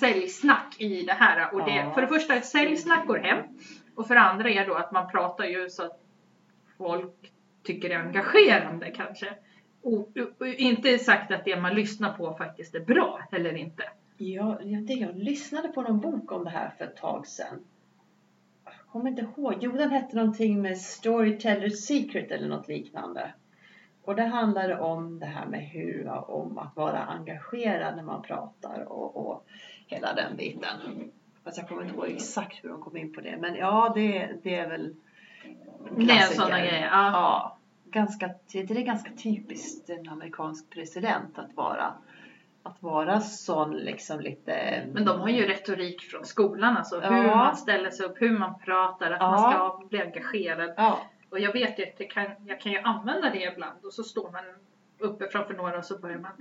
säljsnack 0.00 0.76
i 0.78 1.02
det 1.02 1.12
här. 1.12 1.54
Och 1.54 1.64
det, 1.64 1.76
Ja. 1.76 1.90
för 1.94 2.00
det 2.02 2.08
första, 2.08 2.40
säljsnack 2.40 3.06
går 3.06 3.18
hem. 3.18 3.44
Och 3.94 4.06
för 4.06 4.14
det 4.14 4.20
andra 4.20 4.50
är 4.50 4.66
då 4.66 4.74
att 4.74 4.92
man 4.92 5.10
pratar 5.10 5.44
ju 5.44 5.68
så 5.70 5.82
att 5.82 6.00
folk 6.78 7.32
tycker 7.62 7.88
det 7.88 7.94
är 7.94 7.98
engagerande 7.98 8.90
kanske. 8.90 9.26
Och, 9.82 9.94
och, 9.94 10.40
och 10.40 10.46
inte 10.46 10.98
sagt 10.98 11.32
att 11.32 11.44
det 11.44 11.60
man 11.60 11.74
lyssnar 11.74 12.12
på 12.12 12.34
faktiskt 12.34 12.74
är 12.74 12.80
bra 12.80 13.20
eller 13.32 13.56
inte. 13.56 13.82
Ja, 14.16 14.58
jag, 14.62 14.82
det, 14.86 14.92
jag 14.92 15.16
lyssnade 15.18 15.68
på 15.68 15.82
någon 15.82 16.00
bok 16.00 16.32
om 16.32 16.44
det 16.44 16.50
här 16.50 16.70
för 16.78 16.84
ett 16.84 16.96
tag 16.96 17.26
sedan. 17.26 17.64
Jag 18.64 18.74
kommer 18.92 19.10
inte 19.10 19.22
ihåg. 19.22 19.54
Jo, 19.60 19.72
den 19.72 19.90
hette 19.90 20.16
någonting 20.16 20.62
med 20.62 20.72
Storyteller's 20.76 21.70
Secret 21.70 22.30
eller 22.30 22.48
något 22.48 22.68
liknande. 22.68 23.32
Och 24.08 24.16
det 24.16 24.22
handlade 24.24 24.78
om 24.80 25.18
det 25.18 25.26
här 25.26 25.46
med 25.46 25.60
hur, 25.60 26.08
om 26.30 26.58
att 26.58 26.76
vara 26.76 26.98
engagerad 26.98 27.96
när 27.96 28.02
man 28.02 28.22
pratar 28.22 28.84
och, 28.92 29.16
och 29.16 29.46
hela 29.86 30.14
den 30.14 30.36
biten. 30.36 31.10
Fast 31.44 31.58
jag 31.58 31.68
kommer 31.68 31.82
inte 31.82 31.94
ihåg 31.94 32.08
exakt 32.08 32.64
hur 32.64 32.68
de 32.68 32.80
kom 32.82 32.96
in 32.96 33.12
på 33.14 33.20
det. 33.20 33.36
Men 33.40 33.54
ja, 33.54 33.92
det, 33.94 34.30
det 34.42 34.54
är 34.54 34.68
väl 34.68 34.96
en 35.90 35.96
Det 35.96 36.02
är 36.02 36.06
klassiker. 36.06 36.42
sådana 36.42 36.58
grejer. 36.58 36.86
Ja. 36.92 37.10
Ja, 37.12 37.58
ganska, 37.90 38.30
det 38.52 38.58
är 38.70 38.80
ganska 38.84 39.10
typiskt 39.12 39.90
en 39.90 40.08
amerikansk 40.08 40.70
president 40.70 41.38
att 41.38 41.54
vara 41.54 41.92
att 42.62 42.82
vara 42.82 43.20
sån 43.20 43.76
liksom 43.76 44.20
lite 44.20 44.82
Men 44.92 45.04
de 45.04 45.20
har 45.20 45.28
ju 45.28 45.46
retorik 45.46 46.02
från 46.02 46.24
skolan, 46.24 46.76
alltså 46.76 47.00
Ja. 47.02 47.10
hur 47.10 47.26
man 47.26 47.56
ställer 47.56 47.90
sig 47.90 48.06
upp, 48.06 48.20
hur 48.22 48.38
man 48.38 48.58
pratar, 48.58 49.10
att 49.10 49.20
Ja. 49.20 49.30
man 49.30 49.52
ska 49.52 49.86
bli 49.88 50.02
engagerad. 50.02 50.74
Ja, 50.76 50.98
och 51.30 51.38
jag 51.40 51.52
vet 51.52 51.78
ju 51.78 51.82
att 51.82 51.98
det 51.98 52.04
kan, 52.04 52.26
jag 52.46 52.60
kan 52.60 52.72
ju 52.72 52.78
använda 52.78 53.30
det 53.30 53.42
ibland 53.42 53.84
och 53.84 53.92
så 53.92 54.02
står 54.02 54.30
man 54.30 54.42
uppe 54.98 55.28
framför 55.28 55.54
några 55.54 55.78
och 55.78 55.84
så 55.84 55.98
börjar 55.98 56.18
man 56.18 56.32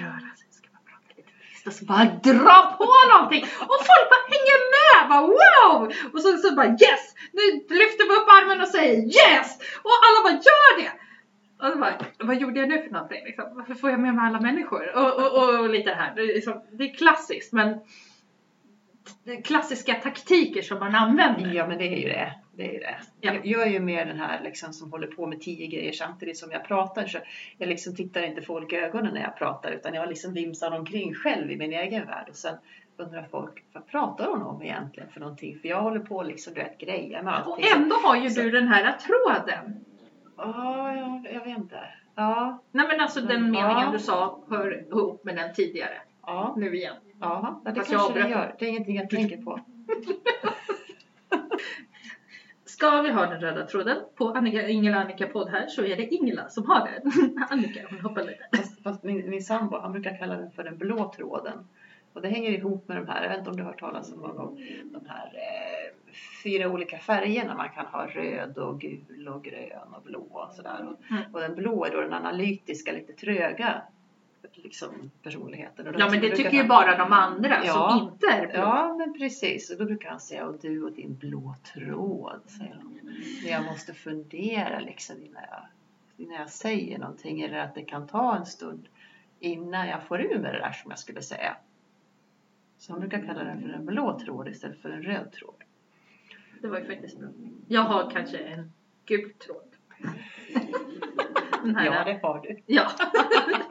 röra 0.00 0.30
sig. 0.38 0.48
Ska 0.50 0.68
man 0.72 0.82
prata 0.90 1.08
lite 1.16 1.30
tyst 1.50 1.66
och 1.66 1.72
så 1.72 1.84
bara 1.84 2.04
dra 2.04 2.76
på 2.78 2.92
någonting 3.12 3.42
och 3.72 3.80
folk 3.90 4.04
bara 4.12 4.24
hänger 4.34 4.60
med! 4.76 5.00
Bara, 5.10 5.26
wow! 5.38 5.92
Och 6.12 6.20
så, 6.22 6.28
så 6.36 6.54
bara 6.54 6.70
yes! 6.70 7.04
Nu 7.32 7.44
lyfter 7.80 8.04
vi 8.08 8.14
upp 8.18 8.28
armen 8.36 8.60
och 8.60 8.68
säger 8.68 8.96
yes! 9.18 9.48
Och 9.86 9.96
alla 10.06 10.18
bara 10.26 10.36
gör 10.48 10.72
det! 10.82 10.92
Och 11.60 11.72
så 11.72 11.78
bara, 11.78 11.94
vad 12.18 12.40
gjorde 12.40 12.60
jag 12.60 12.68
nu 12.68 12.82
för 12.82 12.90
någonting? 12.90 13.24
Liksom? 13.24 13.44
Varför 13.56 13.74
får 13.74 13.90
jag 13.90 14.00
med 14.00 14.14
mig 14.14 14.26
alla 14.26 14.40
människor? 14.40 14.96
Och, 14.96 15.12
och, 15.14 15.32
och, 15.38 15.60
och 15.60 15.70
lite 15.70 15.90
det 15.90 15.96
här. 15.96 16.14
Det 16.14 16.22
är, 16.22 16.26
liksom, 16.26 16.62
det 16.72 16.84
är 16.84 16.94
klassiskt 16.94 17.52
men 17.52 17.78
klassiska 19.44 19.94
taktiker 19.94 20.62
som 20.62 20.78
man 20.78 20.94
använder. 20.94 21.54
ja 21.54 21.66
men 21.66 21.78
det 21.78 21.84
är 21.84 21.98
ju 21.98 22.08
det 22.08 22.32
det, 22.58 22.76
är 22.76 22.80
det. 22.80 22.96
Ja. 23.20 23.32
Jag, 23.34 23.46
jag 23.46 23.62
är 23.62 23.70
ju 23.70 23.80
mer 23.80 24.04
den 24.06 24.20
här 24.20 24.40
liksom 24.42 24.72
som 24.72 24.90
håller 24.92 25.06
på 25.06 25.26
med 25.26 25.40
tio 25.40 25.66
grejer 25.66 25.92
samtidigt 25.92 26.36
som 26.38 26.50
jag 26.50 26.64
pratar. 26.64 27.06
Så 27.06 27.18
jag 27.58 27.68
liksom 27.68 27.94
tittar 27.96 28.22
inte 28.22 28.42
folk 28.42 28.72
i 28.72 28.76
ögonen 28.76 29.14
när 29.14 29.20
jag 29.20 29.36
pratar 29.36 29.70
utan 29.72 29.94
jag 29.94 30.08
liksom 30.08 30.32
vimsar 30.34 30.78
omkring 30.78 31.14
själv 31.14 31.50
i 31.50 31.56
min 31.56 31.72
egen 31.72 32.06
värld. 32.06 32.26
Och 32.28 32.36
sen 32.36 32.54
undrar 32.96 33.26
folk, 33.30 33.64
vad 33.72 33.86
pratar 33.86 34.26
hon 34.26 34.42
om 34.42 34.62
egentligen 34.62 35.08
för 35.10 35.20
någonting? 35.20 35.58
För 35.58 35.68
jag 35.68 35.82
håller 35.82 36.00
på 36.00 36.22
liksom, 36.22 36.54
du 36.54 36.60
vet, 36.60 36.78
grejer 36.78 37.22
med 37.22 37.34
Och 37.34 37.52
allting. 37.52 37.64
ändå 37.76 37.96
har 37.96 38.16
ju 38.16 38.30
Så- 38.30 38.40
du 38.42 38.50
den 38.50 38.68
här 38.68 38.92
tråden. 38.92 39.84
Ja, 40.36 40.94
jag, 40.96 41.28
jag 41.34 41.40
vet 41.44 41.58
inte. 41.58 41.80
Ja, 42.14 42.62
Nej 42.72 42.86
men 42.88 43.00
alltså 43.00 43.20
den 43.20 43.30
Mm, 43.36 43.50
meningen 43.50 43.78
ja. 43.86 43.90
du 43.92 43.98
sa 43.98 44.40
hör 44.50 44.88
ihop 44.88 45.24
med 45.24 45.36
den 45.36 45.54
tidigare. 45.54 45.94
ja, 46.22 46.54
Nu 46.58 46.76
igen. 46.76 46.94
ja, 47.20 47.60
det 47.64 47.74
Fast 47.74 47.90
jag 47.92 48.00
kanske 48.00 48.18
det 48.18 48.24
avbröt. 48.24 48.30
gör. 48.30 48.54
Det 48.58 48.64
är 48.64 48.68
ingenting 48.68 48.96
jag 48.96 49.10
tänker 49.10 49.36
på. 49.42 49.60
Ska 52.78 53.02
vi 53.02 53.10
ha 53.10 53.26
den 53.26 53.40
röda 53.40 53.66
tråden 53.66 53.96
på 54.14 54.28
Annika, 54.28 54.68
Ingela 54.68 54.96
Annika 54.96 55.26
podd 55.26 55.48
här 55.48 55.66
så 55.66 55.84
är 55.84 55.96
det 55.96 56.14
Ingela 56.14 56.48
som 56.48 56.66
har 56.66 56.88
den. 56.88 57.12
Annika 57.50 57.80
hon 57.90 58.00
hoppar 58.00 58.22
lite. 58.22 58.48
Fast, 58.56 58.82
fast 58.82 59.02
min, 59.02 59.30
min 59.30 59.42
sambo 59.42 59.78
han 59.78 59.92
brukar 59.92 60.18
kalla 60.18 60.36
den 60.36 60.50
för 60.50 60.64
den 60.64 60.78
blå 60.78 61.12
tråden. 61.16 61.58
Och 62.12 62.22
det 62.22 62.28
hänger 62.28 62.50
ihop 62.50 62.88
med 62.88 62.96
de 62.96 63.06
här, 63.08 63.22
jag 63.22 63.28
vet 63.30 63.38
inte 63.38 63.50
om 63.50 63.56
du 63.56 63.62
har 63.62 63.70
hört 63.70 63.80
talas 63.80 64.12
om 64.12 64.20
gång, 64.20 64.56
de 64.92 65.06
här 65.08 65.26
eh, 65.34 66.14
fyra 66.44 66.68
olika 66.68 66.98
färgerna. 66.98 67.54
Man 67.54 67.68
kan 67.68 67.86
ha 67.86 68.06
röd 68.06 68.58
och 68.58 68.80
gul 68.80 69.28
och 69.28 69.44
grön 69.44 69.94
och 69.96 70.02
blå 70.02 70.20
och 70.20 70.54
sådär. 70.54 70.86
Och, 70.90 71.10
Mm. 71.10 71.34
och 71.34 71.40
den 71.40 71.54
blå 71.54 71.84
är 71.84 71.90
då 71.90 72.00
den 72.00 72.12
analytiska, 72.14 72.92
lite 72.92 73.12
tröga 73.12 73.82
liksom, 74.52 75.10
personligheten. 75.22 75.88
Och 75.88 75.94
Ja 75.98 76.10
men 76.10 76.20
det 76.20 76.36
tycker 76.36 76.50
ju 76.52 76.58
han- 76.58 76.68
bara 76.68 76.98
de 76.98 77.12
andra 77.12 77.64
Ja. 77.64 77.72
som 77.72 78.08
inte 78.08 78.26
är 78.26 78.46
blå. 78.46 78.56
Ja, 78.60 78.94
men 78.98 79.12
precis. 79.18 79.70
Och 79.70 79.78
då 79.78 79.84
brukar 79.84 80.10
han 80.10 80.20
säga, 80.20 80.46
och 80.46 80.58
du 80.60 80.82
och 80.82 80.92
din 80.92 81.14
blå 81.16 81.54
tråd, 81.74 82.40
säger 82.46 82.74
han. 82.74 82.98
Men 83.42 83.52
jag 83.52 83.64
måste 83.64 83.94
fundera 83.94 84.80
liksom 84.80 85.16
innan 85.22 85.42
jag, 85.50 85.62
innan 86.16 86.36
jag 86.40 86.50
säger 86.50 86.98
någonting. 86.98 87.40
Eller 87.40 87.58
att 87.58 87.74
det 87.74 87.82
kan 87.82 88.06
ta 88.06 88.36
en 88.36 88.46
stund 88.46 88.88
innan 89.40 89.88
jag 89.88 90.02
får 90.02 90.20
ur 90.20 90.38
med 90.38 90.54
det 90.54 90.58
där 90.58 90.72
som 90.72 90.90
jag 90.90 90.98
skulle 90.98 91.22
säga. 91.22 91.56
Så 92.78 92.92
han 92.92 93.00
brukar 93.00 93.26
kalla 93.26 93.44
den 93.44 93.62
för 93.62 93.68
en 93.68 93.86
blå 93.86 94.18
tråd 94.20 94.48
istället 94.48 94.82
för 94.82 94.90
en 94.90 95.02
röd 95.02 95.32
tråd. 95.32 95.54
Det 96.60 96.68
var 96.68 96.78
ju 96.78 96.86
faktiskt 96.86 97.18
bra. 97.18 97.28
Jag 97.68 97.82
har 97.82 98.10
kanske 98.10 98.38
en 98.38 98.72
gul 99.04 99.32
tråd. 99.32 99.62
Den 101.62 101.76
här, 101.76 101.86
Ja, 101.86 102.04
det 102.04 102.18
har 102.22 102.40
du. 102.42 102.56
Ja. 102.66 102.90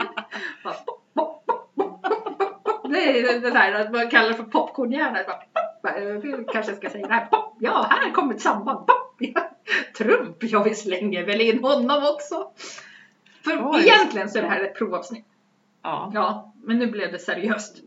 Pop. 1.13 1.43
Det 2.89 3.19
är 3.19 3.39
det 3.41 3.49
där 3.51 3.73
att 3.73 3.91
man 3.91 4.09
kallar 4.09 4.33
för 4.33 4.43
popcornhjärna. 4.43 5.19
Kanske 6.53 6.75
ska 6.75 6.89
säga 6.89 7.07
det 7.07 7.13
här. 7.13 7.25
Pop. 7.25 7.55
Ja, 7.59 7.87
här 7.89 8.11
kommer 8.11 8.33
ett 8.35 8.41
samband. 8.41 8.87
Pop. 8.87 9.19
Trump, 9.97 10.35
ja 10.39 10.63
vi 10.63 10.75
slänger 10.75 11.25
väl 11.25 11.41
in 11.41 11.63
honom 11.63 12.03
också. 12.15 12.51
För 13.43 13.71
Oj. 13.71 13.81
egentligen 13.87 14.29
så 14.29 14.37
är 14.37 14.41
det 14.43 14.49
här 14.49 14.61
ett 14.63 14.75
provavsnitt. 14.75 15.25
Ja. 15.81 16.11
Ja, 16.13 16.53
men 16.63 16.79
nu 16.79 16.87
blev 16.87 17.11
det 17.11 17.19
seriöst. 17.19 17.77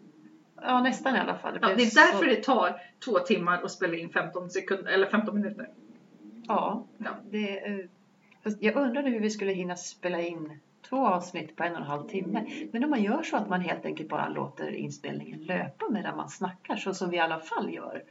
ja, 0.62 0.80
nästan 0.80 1.16
i 1.16 1.18
alla 1.18 1.38
fall. 1.38 1.58
Ja, 1.62 1.66
blev 1.66 1.76
det 1.76 1.82
är 1.82 1.94
därför 2.06 2.18
så- 2.18 2.24
det 2.30 2.42
tar 2.42 2.80
två 3.04 3.18
timmar 3.18 3.62
att 3.62 3.70
spela 3.70 3.94
in 3.96 4.10
15 4.10 4.50
sekunder, 4.50 4.92
eller 4.92 5.06
15 5.06 5.34
minuter. 5.34 5.68
Ja, 6.48 6.84
Ja. 6.98 7.10
det, 7.30 7.62
jag 8.60 8.76
undrade 8.76 9.10
hur 9.10 9.20
vi 9.20 9.30
skulle 9.30 9.52
hinna 9.52 9.76
spela 9.76 10.20
in 10.20 10.60
två 10.90 11.06
avsnitt 11.06 11.56
på 11.56 11.62
en 11.64 11.72
och 11.72 11.78
en 11.78 11.86
halv 11.86 12.08
timme. 12.08 12.46
Men 12.72 12.84
om 12.84 12.90
man 12.90 13.02
gör 13.02 13.22
så 13.22 13.36
att 13.36 13.48
man 13.48 13.60
helt 13.60 13.84
enkelt 13.84 14.08
bara 14.08 14.28
låter 14.28 14.70
inspelningen 14.74 15.40
löpa 15.40 15.88
medan 15.90 16.16
man 16.16 16.28
snackar, 16.28 16.76
så 16.76 16.94
som 16.94 17.10
vi 17.10 17.16
i 17.16 17.20
alla 17.20 17.40
fall 17.40 17.74
gör. 17.74 18.02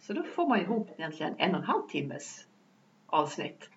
Så 0.00 0.12
då 0.12 0.22
får 0.22 0.48
man 0.48 0.60
ihop 0.60 0.90
egentligen 0.98 1.34
en 1.38 1.50
och 1.54 1.60
en 1.60 1.66
halv 1.66 1.82
timmes 1.88 2.44
avsnitt 3.06 3.70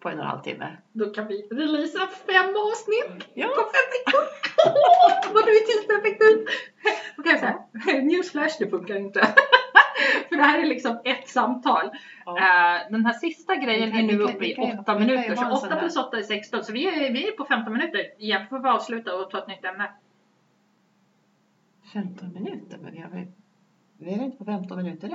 på 0.00 0.08
en 0.08 0.18
och 0.18 0.24
en 0.24 0.30
halv 0.30 0.42
timme. 0.42 0.76
Då 0.92 1.10
kan 1.10 1.26
vi 1.28 1.42
releasa 1.50 1.98
fem 2.06 2.54
avsnitt 2.56 3.28
Ja. 3.34 3.46
på 3.46 3.62
fem 3.62 3.88
veckor. 3.92 4.22
Vad 5.34 5.46
du 5.46 5.50
är 5.56 5.66
tidseffektiv. 5.66 6.46
Då 7.16 7.22
kan 7.22 7.32
jag 7.32 7.40
säga, 7.40 8.02
newsflash, 8.02 8.56
det 8.58 8.70
funkar 8.70 8.96
inte. 8.96 9.20
För 10.32 10.36
det 10.36 10.42
här 10.42 10.58
är 10.62 10.66
liksom 10.66 10.98
ett 11.04 11.28
samtal. 11.28 11.90
Ja. 12.26 12.38
Eh, 12.38 12.90
Den 12.90 13.06
här 13.06 13.12
sista 13.12 13.56
grejen 13.56 13.90
kan- 13.90 14.00
är 14.00 14.02
nu 14.02 14.18
uppe 14.22 14.32
i 14.44 14.48
vi 14.48 14.54
kan 14.54 14.64
ju- 14.64 14.78
8 14.78 14.94
vi 14.94 14.98
kan 14.98 15.08
ju 15.08 15.14
minuter. 15.16 15.34
Så 15.36 15.42
sån 15.42 15.52
8 15.52 15.68
här- 15.74 15.80
plus 15.80 15.96
8 15.96 16.18
är 16.18 16.22
16. 16.22 16.64
Så 16.64 16.72
vi 16.72 16.86
är, 17.06 17.12
vi 17.12 17.28
är 17.28 17.32
på 17.32 17.44
15 17.44 17.72
minuter. 17.72 18.00
Igen 18.18 18.46
får 18.48 18.58
vi 18.58 18.68
avsluta 18.68 19.16
och 19.16 19.30
ta 19.30 19.38
ett 19.38 19.48
nytt 19.48 19.64
ämne. 19.64 19.90
15 21.92 22.32
minuter, 22.34 22.78
men 22.82 22.92
vi 22.92 22.98
har. 23.00 23.26
Vi 23.98 24.12
är 24.14 24.22
inte 24.24 24.36
på 24.38 24.44
15 24.44 24.76
minuter 24.82 25.08
än. 25.08 25.14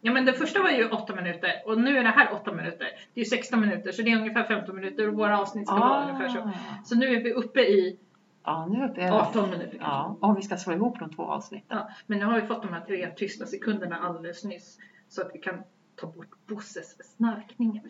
Ja 0.00 0.12
men 0.12 0.24
det 0.24 0.32
första 0.32 0.62
var 0.62 0.70
ju 0.70 0.88
8 0.88 1.14
minuter 1.14 1.52
och 1.66 1.80
nu 1.80 1.98
är 1.98 2.02
det 2.02 2.08
här 2.08 2.32
8 2.32 2.52
minuter. 2.52 2.86
Det 3.14 3.20
är 3.20 3.24
ju 3.24 3.24
16 3.24 3.60
minuter 3.60 3.92
så 3.92 4.02
det 4.02 4.10
är 4.12 4.16
ungefär 4.16 4.44
15 4.44 4.76
minuter 4.76 5.08
och 5.08 5.14
våra 5.14 5.38
avsnitt 5.40 5.66
ska 5.66 5.76
vara 5.78 6.02
ungefär 6.04 6.28
så. 6.28 6.50
Så 6.84 6.94
nu 6.96 7.06
är 7.14 7.22
vi 7.22 7.32
uppe 7.32 7.60
i 7.60 7.98
Ja, 8.44 8.66
nu 8.66 8.82
är 8.82 8.90
uppe 8.90 9.00
i 9.00 9.08
18 9.08 9.50
minuter. 9.50 9.78
Ja, 9.80 10.16
om 10.20 10.34
vi 10.34 10.42
ska 10.42 10.56
slå 10.56 10.72
ihop 10.72 10.98
de 10.98 11.10
två 11.10 11.22
avsnitten. 11.22 11.78
Ja, 11.78 11.88
men 12.06 12.18
nu 12.18 12.24
har 12.24 12.40
vi 12.40 12.46
fått 12.46 12.62
de 12.62 12.72
här 12.72 12.80
tre 12.80 13.10
tysta 13.16 13.46
sekunderna 13.46 13.96
alldeles 13.98 14.44
nyss. 14.44 14.78
Så 15.08 15.22
att 15.22 15.30
vi 15.34 15.38
kan 15.38 15.62
ta 15.96 16.06
bort 16.06 16.46
Bosses 16.46 17.16
snarkningar. 17.16 17.82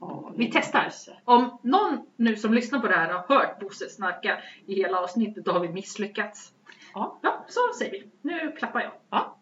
Åh, 0.00 0.30
Vi 0.36 0.50
testar. 0.52 0.92
Om 1.24 1.58
någon 1.62 2.06
nu 2.16 2.36
som 2.36 2.54
lyssnar 2.54 2.78
på 2.80 2.86
det 2.86 2.94
här 2.94 3.12
har 3.12 3.36
hört 3.36 3.60
Bosse 3.60 3.88
snarka 3.88 4.38
i 4.66 4.74
hela 4.74 4.98
avsnittet, 4.98 5.44
då 5.44 5.52
har 5.52 5.60
vi 5.60 5.68
misslyckats. 5.68 6.52
Ja. 6.94 7.18
Ja, 7.22 7.44
så 7.48 7.60
säger 7.78 7.90
vi. 7.92 8.10
Nu 8.22 8.52
klappar 8.52 8.80
jag. 8.80 8.92
Ja. 9.10 9.36